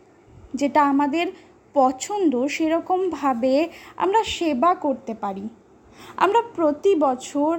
যেটা 0.54 0.80
আমাদের 0.82 1.26
পছন্দ 1.74 2.46
সেরকমভাবে 2.46 3.68
আমরা 3.96 4.24
সেবা 4.24 4.74
করতে 4.74 5.14
পারি। 5.14 5.48
আমরা 6.16 6.40
প্রতি 6.56 6.94
বছর 6.94 7.52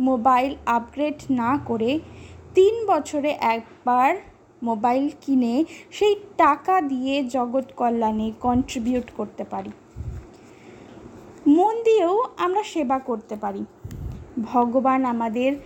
মোবাইল 0.00 0.56
আপগ্রেড 0.66 1.14
না 1.30 1.58
করে 1.66 2.00
তিন 2.54 2.74
বছরে 2.86 3.30
একবার 3.40 4.16
মোবাইল 4.62 5.08
কিনে 5.20 5.64
সেই 5.90 6.16
টাকা 6.36 6.80
দিয়ে 6.80 7.24
জগৎ 7.24 7.72
কল্যাণে 7.72 8.32
কন্ট্রিবিউট 8.40 9.10
করতে 9.16 9.44
পারি। 9.44 9.70
মন 11.46 11.82
দিয়েও 11.82 12.24
আমরা 12.36 12.62
সেবা 12.62 12.98
করতে 12.98 13.36
পারি। 13.36 13.64
ভগবান 14.42 15.04
আমাদের 15.04 15.56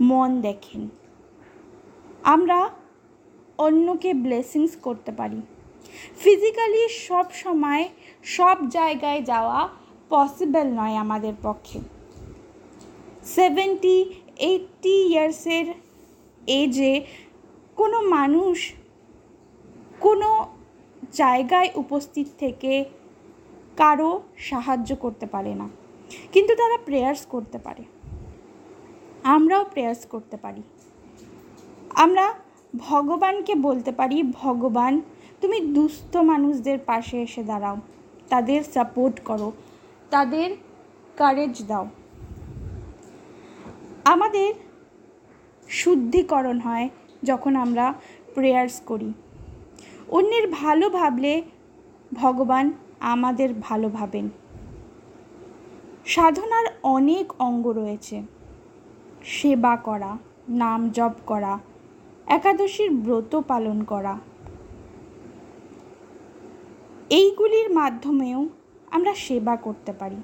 মন 0.00 0.40
দেখেন। 0.40 0.88
আমরা 2.22 2.70
অন্যকে 3.58 4.14
ব্লেসিংস 4.14 4.76
করতে 4.76 5.12
পারি। 5.12 5.42
ফিজিক্যালি 6.18 6.88
সব 6.88 7.24
সময় 7.32 7.88
সব 8.22 8.56
জায়গায় 8.68 9.22
যাওয়া 9.22 9.68
পসিবল 10.08 10.66
নয় 10.66 10.96
আমাদের 10.96 11.32
পক্ষে। 11.42 11.80
সেভেন্টি 13.24 14.04
এইটটি 14.36 15.06
ইয়ার্সের 15.06 15.66
এজে 16.46 17.06
কোনো 17.78 18.02
মানুষ 18.02 18.72
কোনো 20.00 20.48
জায়গায় 21.12 21.70
উপস্থিত 21.74 22.26
থেকে 22.38 22.84
কারও 23.76 24.22
সাহায্য 24.36 24.96
করতে 24.96 25.26
পারে 25.26 25.54
না। 25.54 25.68
কিন্তু 26.32 26.54
তারা 26.54 26.78
প্রেয়ার্স 26.84 27.26
করতে 27.26 27.58
পারে। 27.58 27.84
আমরাও 29.22 29.64
প্রেয়ার্স 29.64 30.06
করতে 30.06 30.36
পারি। 30.36 30.62
আমরা 31.94 32.34
ভগবানকে 32.76 33.54
বলতে 33.54 33.92
পারি, 33.92 34.22
ভগবান, 34.22 35.00
তুমি 35.40 35.60
দুস্থ 35.60 36.16
মানুষদের 36.16 36.78
পাশে 36.78 37.22
এসে 37.22 37.42
দাঁড়াও। 37.42 37.76
তাদের 38.28 38.62
সাপোর্ট 38.64 39.20
করো। 39.20 39.52
তাদের 40.10 40.56
কারেজ 41.16 41.66
দাও। 41.66 41.88
আমাদের 44.04 44.54
শুদ্ধিকরণ 45.68 46.60
হয় 46.60 46.88
যখন 47.22 47.56
আমরা 47.56 47.94
প্রেয়ার্স 48.34 48.80
করি। 48.80 49.12
অন্যের 50.08 50.50
ভালো 50.50 50.90
ভাবলে 50.90 51.42
ভগবান 52.14 52.72
আমাদের 53.00 53.54
ভালো 53.60 53.88
ভাবেন। 53.88 54.28
সাধনার 56.06 56.66
অনেক 56.82 57.32
অঙ্গ 57.38 57.66
রয়েছে। 57.66 58.22
সেবা 59.24 59.76
করা, 59.76 60.18
নাম 60.48 60.90
জপ 60.90 61.12
করা, 61.26 61.58
একাদশীর 62.26 62.90
ব্রত 62.90 63.40
পালন 63.40 63.84
করা। 63.84 64.18
এইগুলির 67.10 67.74
মাধ্যমেও 67.74 68.48
আমরা 68.90 69.14
সেবা 69.14 69.56
করতে 69.56 69.92
পারি। 69.92 70.16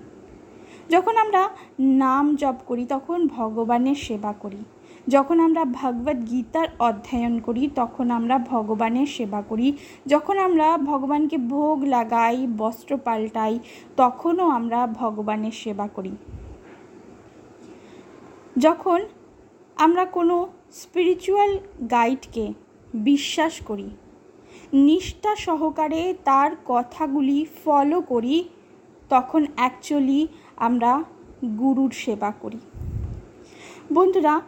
যখন 0.90 1.16
আমরা 1.16 1.50
নাম 1.80 2.36
জপ 2.36 2.54
করি, 2.66 2.84
তখন 2.84 3.26
ভগবানের 3.26 3.94
সেবা 3.94 4.32
করি। 4.32 4.64
যখন 5.08 5.40
আমরা 5.40 5.64
ভগবদ 5.64 6.30
গীতার 6.30 6.68
অধ্যয়ন 6.78 7.38
করি, 7.38 7.70
তখন 7.74 8.10
আমরা 8.10 8.38
ভগবানের 8.38 9.06
সেবা 9.06 9.42
করি। 9.42 9.76
যখন 10.06 10.38
আমরা 10.38 10.78
ভগবানকে 10.78 11.36
ভোগ 11.36 11.84
লাগাই, 11.84 12.46
বস্ত্র 12.56 12.96
পাল্টাই, 12.96 13.58
তখনও 13.96 14.48
আমরা 14.48 14.86
ভগবানের 14.86 15.52
সেবা 15.52 15.88
করি। 15.88 16.16
যখন 18.58 19.00
আমরা 19.76 20.04
কোনো 20.04 20.48
স্পিরিচুয়াল 20.72 21.58
গাইডকে 21.90 22.52
বিশ্বাস 22.94 23.62
করি, 23.62 23.90
নিষ্ঠা 24.72 25.36
সহকারে 25.36 26.14
তার 26.24 26.50
কথাগুলি 26.66 27.46
ফলো 27.64 28.00
করি, 28.00 28.48
তখন 29.08 29.46
অ্যাকচুয়ালি 29.56 30.26
আমরা 30.56 31.04
গুরুর 31.58 31.90
সেবা 31.90 32.32
করি। 32.40 32.58
বন্ধুরা 33.92 34.40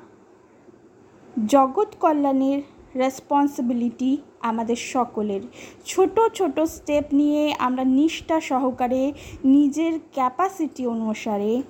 জগৎ 1.44 1.96
কল্যাণের 1.96 2.62
রেসপন্সিবিলিটি 2.96 4.16
আমাদের 4.40 4.76
সকলের। 4.76 5.40
ছোট 5.86 6.20
ছোট 6.34 6.60
স্টেপ 6.60 7.04
নিয়ে 7.12 7.54
আমরা 7.58 7.84
নিষ্ঠা 7.84 8.40
সহকারে 8.40 9.12
নিজের 9.44 9.98
ক্যাপাসিটি 10.12 10.86
অনুসারে 10.86 11.62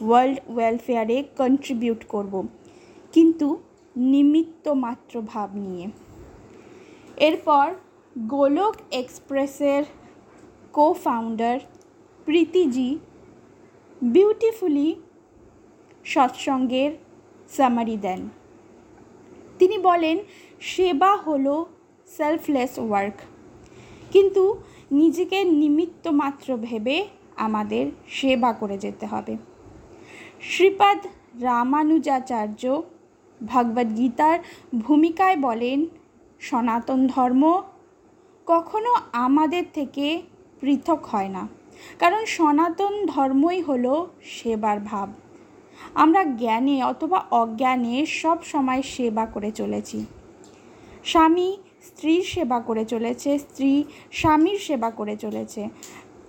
ওয়ার্ল্ড 0.00 0.38
ওয়েলফেয়ারে 0.48 1.24
কন্ট্রিবিউট 1.36 2.04
করব। 2.04 2.46
কিন্তু 3.12 3.62
নিমিত্ত 3.96 4.68
মাত্র 4.68 5.20
ভাব 5.20 5.54
নিয়ে। 5.54 5.90
এরপর 7.16 7.74
গোলক 8.28 8.76
এক্সপ্রেসের 8.92 9.84
কো 10.72 10.92
ফাউন্ডার 10.92 11.58
প্রীতিজি 12.24 12.98
বিউটিফুলি 14.02 14.94
সৎসঙ্গের 16.04 16.92
সামারি 17.48 17.96
দেন। 17.96 18.41
তিনি 19.62 19.78
বলেন, 19.78 20.18
সেবা 20.60 21.16
হলো 21.16 21.66
সেলফলেস 22.16 22.78
ওয়ার্ক 22.78 23.14
কিন্তু 24.12 24.62
নিজেকে 24.92 25.44
নিমিত্ত 25.44 26.08
মাত্র 26.08 26.56
ভেবে 26.56 27.06
আমাদের 27.36 27.90
সেবা 28.08 28.52
করে 28.52 28.78
যেতে 28.78 29.06
হবে। 29.06 29.36
শ্রীপাদ 30.40 30.98
রামানুজাচার্য 31.40 32.82
ভগবদ্গীতার 33.46 34.38
ভূমিকায় 34.74 35.36
বলেন, 35.36 35.86
সনাতন 36.40 37.06
ধর্ম 37.06 37.62
কখনো 38.46 38.96
আমাদের 39.12 39.64
থেকে 39.74 40.22
পৃথক 40.60 41.04
হয় 41.04 41.28
না। 41.28 41.48
কারণ 41.98 42.24
সনাতন 42.24 43.06
ধর্মই 43.06 43.60
হলো 43.60 44.10
সেবার 44.24 44.80
ভাব। 44.80 45.12
আমরা 45.94 46.24
জ্ঞানে 46.24 46.84
অথবা 46.84 47.24
অজ্ঞানে 47.30 48.06
সব 48.06 48.42
সময় 48.42 48.82
সেবা 48.82 49.26
করে 49.26 49.52
চলেছি। 49.52 50.06
স্বামী 51.04 51.56
স্ত্রীর 51.82 52.22
সেবা 52.22 52.60
করে 52.60 52.84
চলেছে, 52.84 53.38
স্ত্রী 53.38 53.84
স্বামীর 54.12 54.58
সেবা 54.58 54.90
করে 54.90 55.16
চলেছে। 55.16 55.68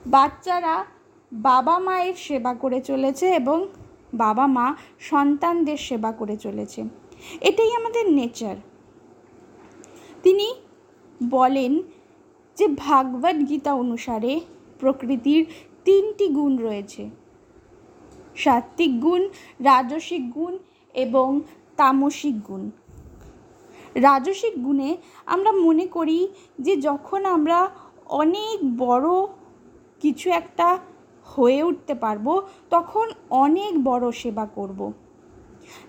বাচ্চারা 0.05 0.85
বাবা 1.31 1.79
মায়ের 1.79 2.13
সেবা 2.17 2.53
করে 2.53 2.81
চলেছে 2.81 3.25
এবং 3.31 3.67
বাবা 4.13 4.47
মা 4.47 4.75
সন্তানদের 4.99 5.77
সেবা 5.77 6.11
করে 6.11 6.37
চলেছে। 6.37 6.83
এটাই 7.41 7.73
আমাদের 7.73 8.11
নেচার। 8.11 8.55
তিনি 10.23 10.53
বলেন 11.23 11.81
যে 12.57 12.67
ভাগবত 12.67 13.49
গীতা 13.49 13.73
অনুসারে 13.73 14.41
প্রকৃতির 14.79 15.45
তিনটি 15.85 16.27
গুণ 16.27 16.57
রয়েছে। 16.57 17.22
সাত্ত্বিক 18.35 19.01
গুণ, 19.01 19.21
রাজসিক 19.59 20.31
গুণ 20.31 20.57
এবং 20.93 21.41
তামসিক 21.77 22.35
গুণ 22.47 22.69
রাজসিক 23.95 24.63
গুণে 24.63 24.97
আমরা 25.25 25.51
মনে 25.51 25.85
করি 25.87 26.27
যে 26.59 26.77
যখন 26.77 27.25
আমরা 27.25 27.71
অনেক 28.05 28.77
বড় 28.77 29.09
কিছু 30.01 30.29
একটা 30.29 30.79
হয়ে 31.25 31.63
উঠতে 31.63 31.93
পারব, 31.95 32.41
তখন 32.69 33.07
অনেক 33.29 33.83
বড় 33.83 34.11
সেবা 34.11 34.45
করব। 34.45 34.91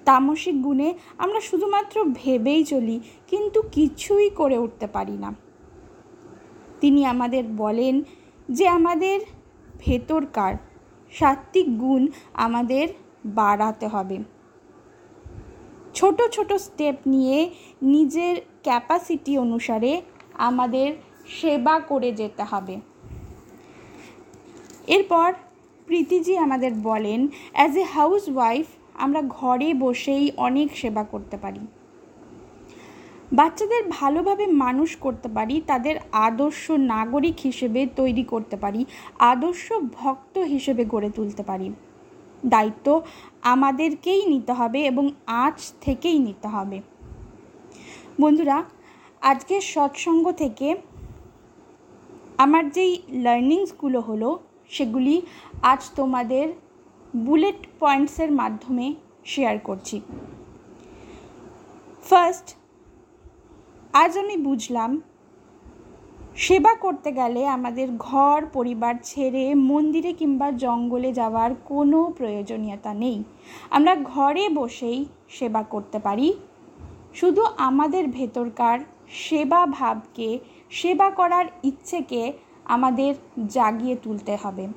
তামসিক 0.04 0.62
গুণে 0.62 0.94
আমরা 1.18 1.40
শুধুমাত্র 1.40 2.04
ভেবেই 2.04 2.64
চলি, 2.64 3.00
কিন্তু 3.28 3.62
কিছুই 3.72 4.30
করে 4.30 4.59
উঠতে 4.59 4.87
পারি 4.87 5.16
না 5.16 5.35
তিনি 6.80 7.07
আমাদের 7.07 7.44
বলেন 7.57 8.02
যে 8.48 8.68
আমাদের 8.68 9.20
ভেতরকার 9.78 10.54
সাত্ত্বিক 11.18 11.68
গুণ 11.79 12.03
আমাদের 12.46 12.87
বাড়াতে 13.38 13.87
হবে। 13.87 14.16
ছোট 15.94 16.18
ছোট 16.33 16.50
স্টেপ 16.66 16.96
নিয়ে 17.07 17.38
নিজের 17.83 18.35
ক্যাপাসিটি 18.62 19.33
অনুসারে 19.38 19.92
আমাদের 20.48 20.88
সেবা 21.40 21.74
করে 21.90 22.11
যেতে 22.12 22.42
হবে। 22.42 22.74
এরপর 24.87 25.29
প্রীতিজি 25.87 26.35
আমাদের 26.38 26.72
বলেন 26.83 27.20
অ্যাজ 27.53 27.77
এ 27.77 27.85
হাউস 27.94 28.24
ওয়াইফ 28.35 28.66
আমরা 28.94 29.20
ঘরে 29.38 29.68
বসেই 29.74 30.24
অনেক 30.37 30.68
সেবা 30.77 31.03
করতে 31.05 31.37
পারি। 31.37 31.62
বাচ্চাদের 33.38 33.83
ভালোভাবে 33.88 34.47
মানুষ 34.47 34.90
করতে 34.97 35.29
পারি, 35.29 35.62
তাদের 35.66 35.97
আদর্শ 36.12 36.70
নাগরিক 36.70 37.37
হিসেবে 37.40 37.81
তৈরি 37.97 38.25
করতে 38.25 38.57
পারি, 38.57 38.81
আদর্শ 39.18 39.66
ভক্ত 39.99 40.38
হিসেবে 40.38 40.85
গড়ে 40.85 41.11
তুলতে 41.11 41.42
পারি। 41.42 41.68
দায়িত্ব 42.44 42.87
আমাদেরকেই 43.42 44.23
নিতে 44.27 44.53
হবে 44.53 44.81
এবং 44.87 45.05
আজ 45.27 45.59
থেকেই 45.81 46.18
নিতে 46.18 46.49
হবে। 46.49 46.79
বন্ধুরা, 48.20 48.57
আজকের 49.23 49.61
সৎসঙ্গ 49.61 50.25
থেকে 50.33 50.68
আমার 52.37 52.64
যেই 52.70 52.92
লার্নিংসগুলো 53.25 54.01
হলো, 54.01 54.31
সেগুলি 54.70 55.23
আজ 55.62 55.83
তোমাদের 55.97 56.47
বুলেট 57.16 57.61
পয়েন্টসের 57.81 58.31
মাধ্যমে 58.33 58.87
শেয়ার 59.25 59.57
করছি। 59.59 59.97
ফার্স্ট 62.11 62.49
আজ 64.02 64.18
আমি 64.18 64.37
বুঝলাম, 64.37 65.00
সেবা 66.37 66.74
করতে 66.74 67.12
গেলে 67.12 67.42
আমাদের 67.46 67.88
ঘর, 67.98 68.46
পরিবার 68.52 68.94
ছেড়ে 69.02 69.54
মন্দিরে 69.54 70.12
কিংবা 70.12 70.50
জঙ্গলে 70.50 71.12
যাওয়ার 71.12 71.50
কোনো 71.64 72.12
প্রয়োজনীয়তা 72.18 72.94
নেই। 72.94 73.24
আমরা 73.70 73.96
ঘরে 73.96 74.48
বসেই 74.48 75.04
সেবা 75.28 75.62
করতে 75.62 75.98
পারি। 75.98 76.35
শুধু 77.14 77.42
আমাদের 77.42 78.04
ভেতরকার 78.09 78.78
সেবা 79.11 79.66
ভাবকে, 79.66 80.38
সেবা 80.70 81.11
করার 81.11 81.46
ইচ্ছেকে 81.64 82.33
আমাদের 82.64 83.14
জাগিয়ে 83.48 83.96
তুলতে 83.96 84.37
হবে। 84.42 84.68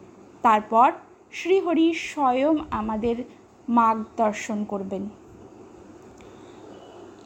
তারপর 0.41 0.91
শ্রীহরি 1.31 1.93
স্বয়ং 1.93 2.55
আমাদের 2.71 3.15
মার্গদর্শন 3.69 4.63
করবেন। 4.63 5.09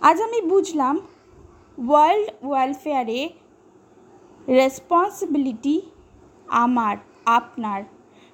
আজ 0.01 0.21
আমি 0.21 0.41
বুঝলাম 0.41 0.99
ওয়ার্ল্ড 1.77 2.29
ওয়েলফেয়ারে 2.43 3.29
রেসপন্সিবিলিটি 4.47 5.81
আমার, 6.47 6.97
আপনার, 7.25 7.83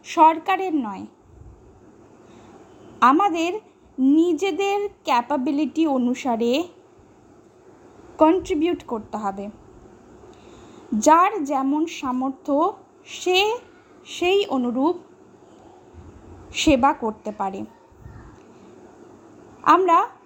সরকারের 0.04 0.76
নয়। 0.76 1.06
আমাদের 3.02 3.60
নিজেদের 4.00 4.90
ক্যাপাবিলিটি 5.04 5.88
অনুসারে 5.88 6.64
কন্ট্রিবিউট 8.18 8.84
করতে 8.84 9.18
হবে। 9.18 9.50
যার 10.98 11.44
যেমন 11.44 11.86
সামর্থ্য, 11.86 12.78
সে 13.06 13.58
সেই 14.06 14.46
অনুরূপ 14.46 14.96
সেবা 16.54 16.94
করতে 16.94 17.32
পারে। 17.32 17.66
আমরা 19.64 20.17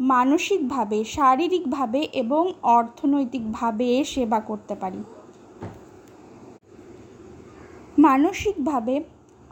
মানসিকভাবে, 0.00 1.04
শারীরিকভাবে 1.04 2.00
এবং 2.12 2.52
অর্থনৈতিকভাবে 2.62 4.04
সেবা 4.04 4.40
করতে 4.40 4.74
পারি। 4.74 5.00
মানসিকভাবে 7.98 8.94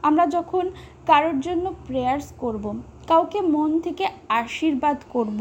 আমরা 0.03 0.27
যখন 0.27 0.65
কারোর 1.07 1.41
জন্য 1.41 1.75
প্রেয়ার্স 1.87 2.33
করব, 2.39 2.65
কাউকে 3.07 3.41
মন 3.41 3.71
থেকে 3.81 4.05
আশীর্বাদ 4.29 4.99
করব, 5.13 5.41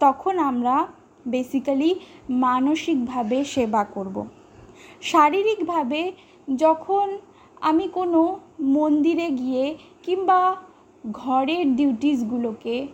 তখন 0.00 0.38
আমরা 0.38 0.88
বেসিক্যালি 1.26 1.90
মানসিকভাবে 2.30 3.44
সেবা 3.44 3.84
করব। 3.84 4.16
শারীরিকভাবে 5.02 6.12
যখন 6.48 7.06
আমি 7.60 7.88
কোনো 7.88 8.20
মন্দিরে 8.60 9.28
গিয়ে 9.30 9.64
কিংবা 10.02 10.40
ঘরের 11.12 11.76
ডিউটিসগুলোকে 11.76 12.86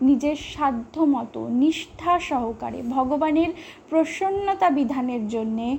নিজের 0.00 0.36
সাধ্য 0.36 1.00
মতো 1.00 1.48
নিষ্ঠা 1.48 2.18
সহকারে 2.20 2.82
ভগবানের 2.82 3.50
প্রসন্নতা 3.90 4.70
বিধানের 4.70 5.28
জন্যে 5.28 5.76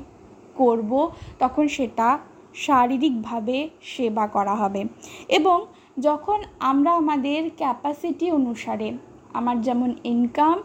করব, 0.55 1.11
তখন 1.39 1.67
সেটা 1.67 2.19
শারীরিকভাবে 2.55 3.69
সেবা 3.81 4.27
করা 4.27 4.55
হবে। 4.55 4.85
এবং 5.29 5.65
যখন 5.99 6.39
আমরা 6.59 6.91
আমাদের 6.91 7.49
ক্যাপাসিটি 7.57 8.31
অনুসারে 8.31 8.93
আমার 9.33 9.61
যেমন 9.61 9.89
ইনকাম 10.03 10.57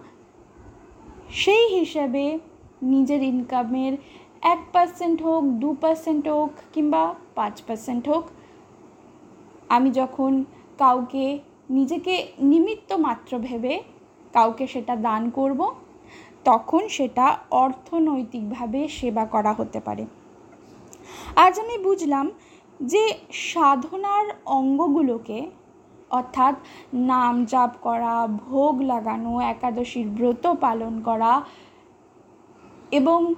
সেই 1.31 1.64
হিসাবে 1.79 2.38
নিজের 2.83 3.23
ইনকামের 3.23 3.93
এক 4.43 4.59
পার্সেন্ট 4.73 5.23
হোক, 5.23 5.45
দু 5.45 5.77
পার্সেন্ট 5.81 6.29
হোক 6.29 6.51
কিংবা 6.73 7.14
পাঁচ 7.35 7.62
পার্সেন্ট 7.62 8.09
হোক, 8.09 8.25
আমি 9.69 9.90
যখন 9.90 10.45
কাউকে 10.79 11.38
নিজেকে 11.70 12.27
নিমিত্ত 12.38 12.92
মাত্র 12.92 13.38
ভেবে 13.38 13.83
কাউকে 14.33 14.66
সেটা 14.66 14.96
দান 14.96 15.31
করব, 15.31 15.74
তখন 16.44 16.88
সেটা 16.88 17.38
অর্থনৈতিকভাবে 17.50 18.88
সেবা 18.88 19.24
করা 19.24 19.53
হতে 19.53 19.81
পারে। 19.81 20.07
আজ 21.37 21.59
আমি 21.59 21.79
বুঝলাম 21.79 22.31
যে 22.81 23.14
সাধনার 23.33 24.27
অঙ্গগুলোকে, 24.44 25.50
অর্থাৎ 26.11 26.55
নাম 26.94 27.44
জাপ 27.44 27.77
করা, 27.83 28.27
ভোগ 28.27 28.83
লাগানো, 28.83 29.40
একাদশীর 29.40 30.09
ব্রত 30.09 30.46
পালন 30.46 31.00
করা 31.00 31.42
এবং 32.90 33.35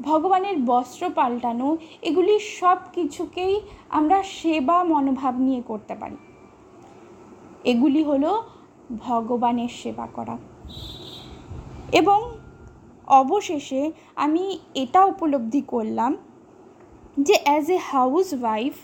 ভগবানের 0.00 0.56
বস্ত্র 0.56 1.10
পাল্টানো, 1.10 1.76
এগুলি 2.02 2.38
সব 2.38 2.78
কিছুকেই 2.92 3.60
আমরা 3.88 4.22
সেবা 4.22 4.84
মনোভাব 4.84 5.34
নিয়ে 5.38 5.62
করতে 5.62 5.94
পারি। 5.94 6.16
এগুলি 7.64 8.02
হলো 8.02 8.42
ভগবানের 8.98 9.68
সেবা 9.68 10.06
করা। 10.06 10.38
এবং 11.92 12.30
অবশেষে 13.06 13.92
আমি 14.16 14.58
এটা 14.74 15.04
উপলব্ধি 15.04 15.62
করলাম 15.66 16.16
যে 17.20 17.34
অ্যাজ 17.42 17.70
এ 17.70 17.78
হাউস 17.82 18.34
ওয়াইফ 18.40 18.74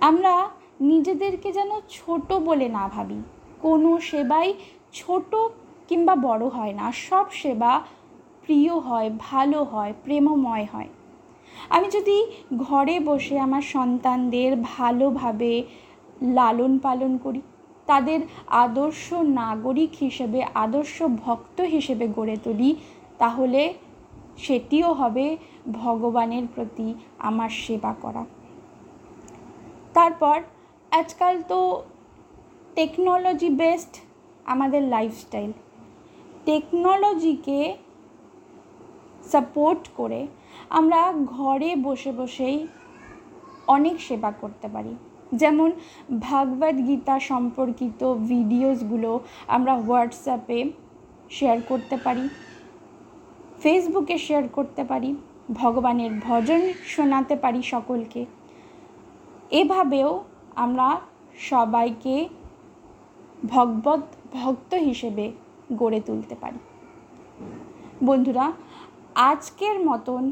আমরা 0.00 0.48
নিজেদেরকে 0.80 1.52
যেন 1.52 1.70
ছোট 1.90 2.32
বলে 2.32 2.68
না 2.68 2.88
ভাবি। 2.88 3.22
কোনো 3.62 4.00
সেবাই 4.00 4.54
ছোট 4.92 5.36
কিংবা 5.88 6.16
বড় 6.16 6.48
হয় 6.48 6.72
না, 6.72 6.92
সব 6.92 7.26
সেবা 7.30 7.80
প্রিয় 8.42 8.78
হয়, 8.78 9.10
ভালো 9.18 9.62
হয়, 9.62 9.92
প্রেমময় 10.04 10.66
হয়। 10.72 10.88
আমি 11.70 11.88
যদি 11.88 12.26
ঘরে 12.56 13.00
বসে 13.00 13.40
আমার 13.40 13.62
সন্তানদের 13.62 14.56
ভালোভাবে 14.62 15.62
লালন 16.22 16.78
পালন 16.78 17.18
করি। 17.18 17.40
তাদের 17.86 18.20
আদর্শ 18.46 19.12
নাগরিক 19.12 19.90
হিসেবে, 20.00 20.44
আদর্শ 20.54 21.02
ভক্ত 21.02 21.60
হিসেবে 21.60 22.08
গড়ে 22.08 22.36
তুলি, 22.36 22.74
তাহলে 23.18 23.74
সেটিও 24.38 24.92
হবে 24.92 25.36
ভগবানের 25.72 26.42
প্রতি 26.54 26.94
আমার 27.18 27.48
সেবা 27.48 27.94
করা। 28.02 28.24
তারপর 29.94 30.42
আজকাল 30.90 31.42
তো 31.48 31.82
টেকনোলজি 32.74 33.48
বেসড 33.48 33.96
আমাদের 34.46 34.82
লাইফস্টাইল 34.82 35.52
টেকনোলজিকে 36.44 37.76
সাপোর্ট 39.24 39.88
করে 39.96 40.26
আমরা 40.70 41.12
ঘরে 41.12 41.76
বসে 41.76 42.12
বসেই 42.12 42.66
অনেক 43.66 44.00
সেবা 44.00 44.30
করতে 44.30 44.68
পারি। 44.68 44.96
যেমন 45.36 45.70
ভাগবত 46.20 46.76
গীতা 46.88 47.16
সম্পর্কিত 47.30 48.00
ভিডিওসগুলো 48.32 49.10
আমরা 49.46 49.72
হোয়াটসঅ্যাপে 49.76 50.58
শেয়ার 51.30 51.58
করতে 51.68 51.96
পারি 51.96 52.24
ফেসবুকে 53.62 54.16
শেয়ার 54.18 54.44
করতে 54.48 54.82
পারি, 54.84 55.10
ভগবানের 55.52 56.12
ভজন 56.26 56.60
শোনাতে 56.86 57.34
পারি 57.36 57.60
সকলকে। 57.62 58.22
এভাবেও 59.50 60.10
আমরা 60.64 60.88
সবাইকে 61.50 62.16
ভগবত 63.44 64.02
ভক্ত 64.34 64.72
হিসেবে 64.88 65.24
গড়ে 65.76 66.00
তুলতে 66.00 66.34
পারি। 66.34 66.60
বন্ধুরা, 68.04 68.46
আজকের 69.30 69.76
মতন 69.88 70.22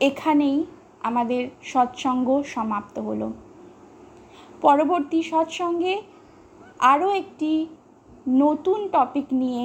এখানেই 0.00 0.58
আমাদের 1.02 1.42
সৎসঙ্গ 1.62 2.28
সমাপ্ত 2.54 2.96
হলো। 2.98 3.28
পরবর্তী 4.66 5.20
সৎসঙ্গে 5.22 5.94
আরও 6.92 7.08
একটি 7.10 7.52
নতুন 8.28 8.78
টপিক 8.88 9.26
নিয়ে 9.32 9.64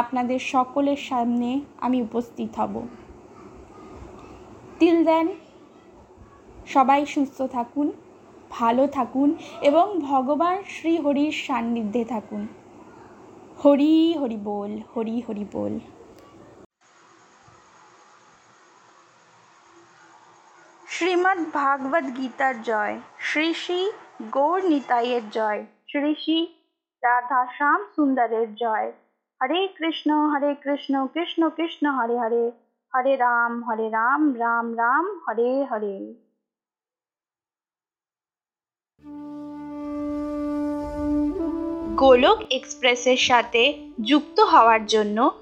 আপনাদের 0.00 0.40
সকলের 0.54 1.00
সামনে 1.08 1.60
আমি 1.80 1.98
উপস্থিত 2.02 2.50
হব। 2.60 2.74
টিল 4.78 4.98
দেন 5.04 5.26
সবাই 6.66 7.00
সুস্থ 7.06 7.38
থাকুন, 7.56 7.86
ভালো 8.50 8.84
থাকুন 8.86 9.28
এবং 9.62 9.86
ভগবান 10.00 10.56
শ্রী 10.74 10.92
হরির 10.96 11.34
সান্নিধ্যে 11.44 12.02
থাকুন। 12.04 12.42
হরি 13.64 13.94
হরি 14.20 14.38
বল, 14.44 14.72
হরি 14.92 15.16
হরি 15.28 15.46
বল। 15.52 15.74
শ্রীমদ্ 20.88 21.42
ভাগবত 21.54 22.06
গীতার 22.16 22.54
জয়। 22.62 22.94
শ্রী 23.18 23.48
শ্রী 23.54 23.80
গৌর 24.20 24.64
নিতাইয়ের 24.64 25.30
জয়। 25.30 25.66
শ্রী 25.88 26.46
রাধা 27.02 27.46
শ্যাম 27.56 27.80
সুন্দরের 27.96 28.54
জয়। 28.54 28.92
হরে 29.40 29.68
কৃষ্ণ 29.78 30.10
হরে 30.32 30.54
কৃষ্ণ 30.54 31.06
কৃষ্ণ 31.06 31.48
কৃষ্ণ, 31.48 31.90
হরে 31.90 32.18
হরে 32.18 32.50
হরে 32.92 33.16
রাম 33.16 33.52
হরে 33.64 33.90
রাম 33.90 34.34
রাম 34.38 34.66
রাম, 34.76 35.06
হরে 35.28 35.64
হরে। 35.64 36.14
গোলক 41.96 42.38
এক্সপ্রেসের 42.50 43.16
সাথে 43.16 43.62
যুক্ত 44.04 44.40
হওয়ার 44.40 44.86
জন্য 44.86 45.41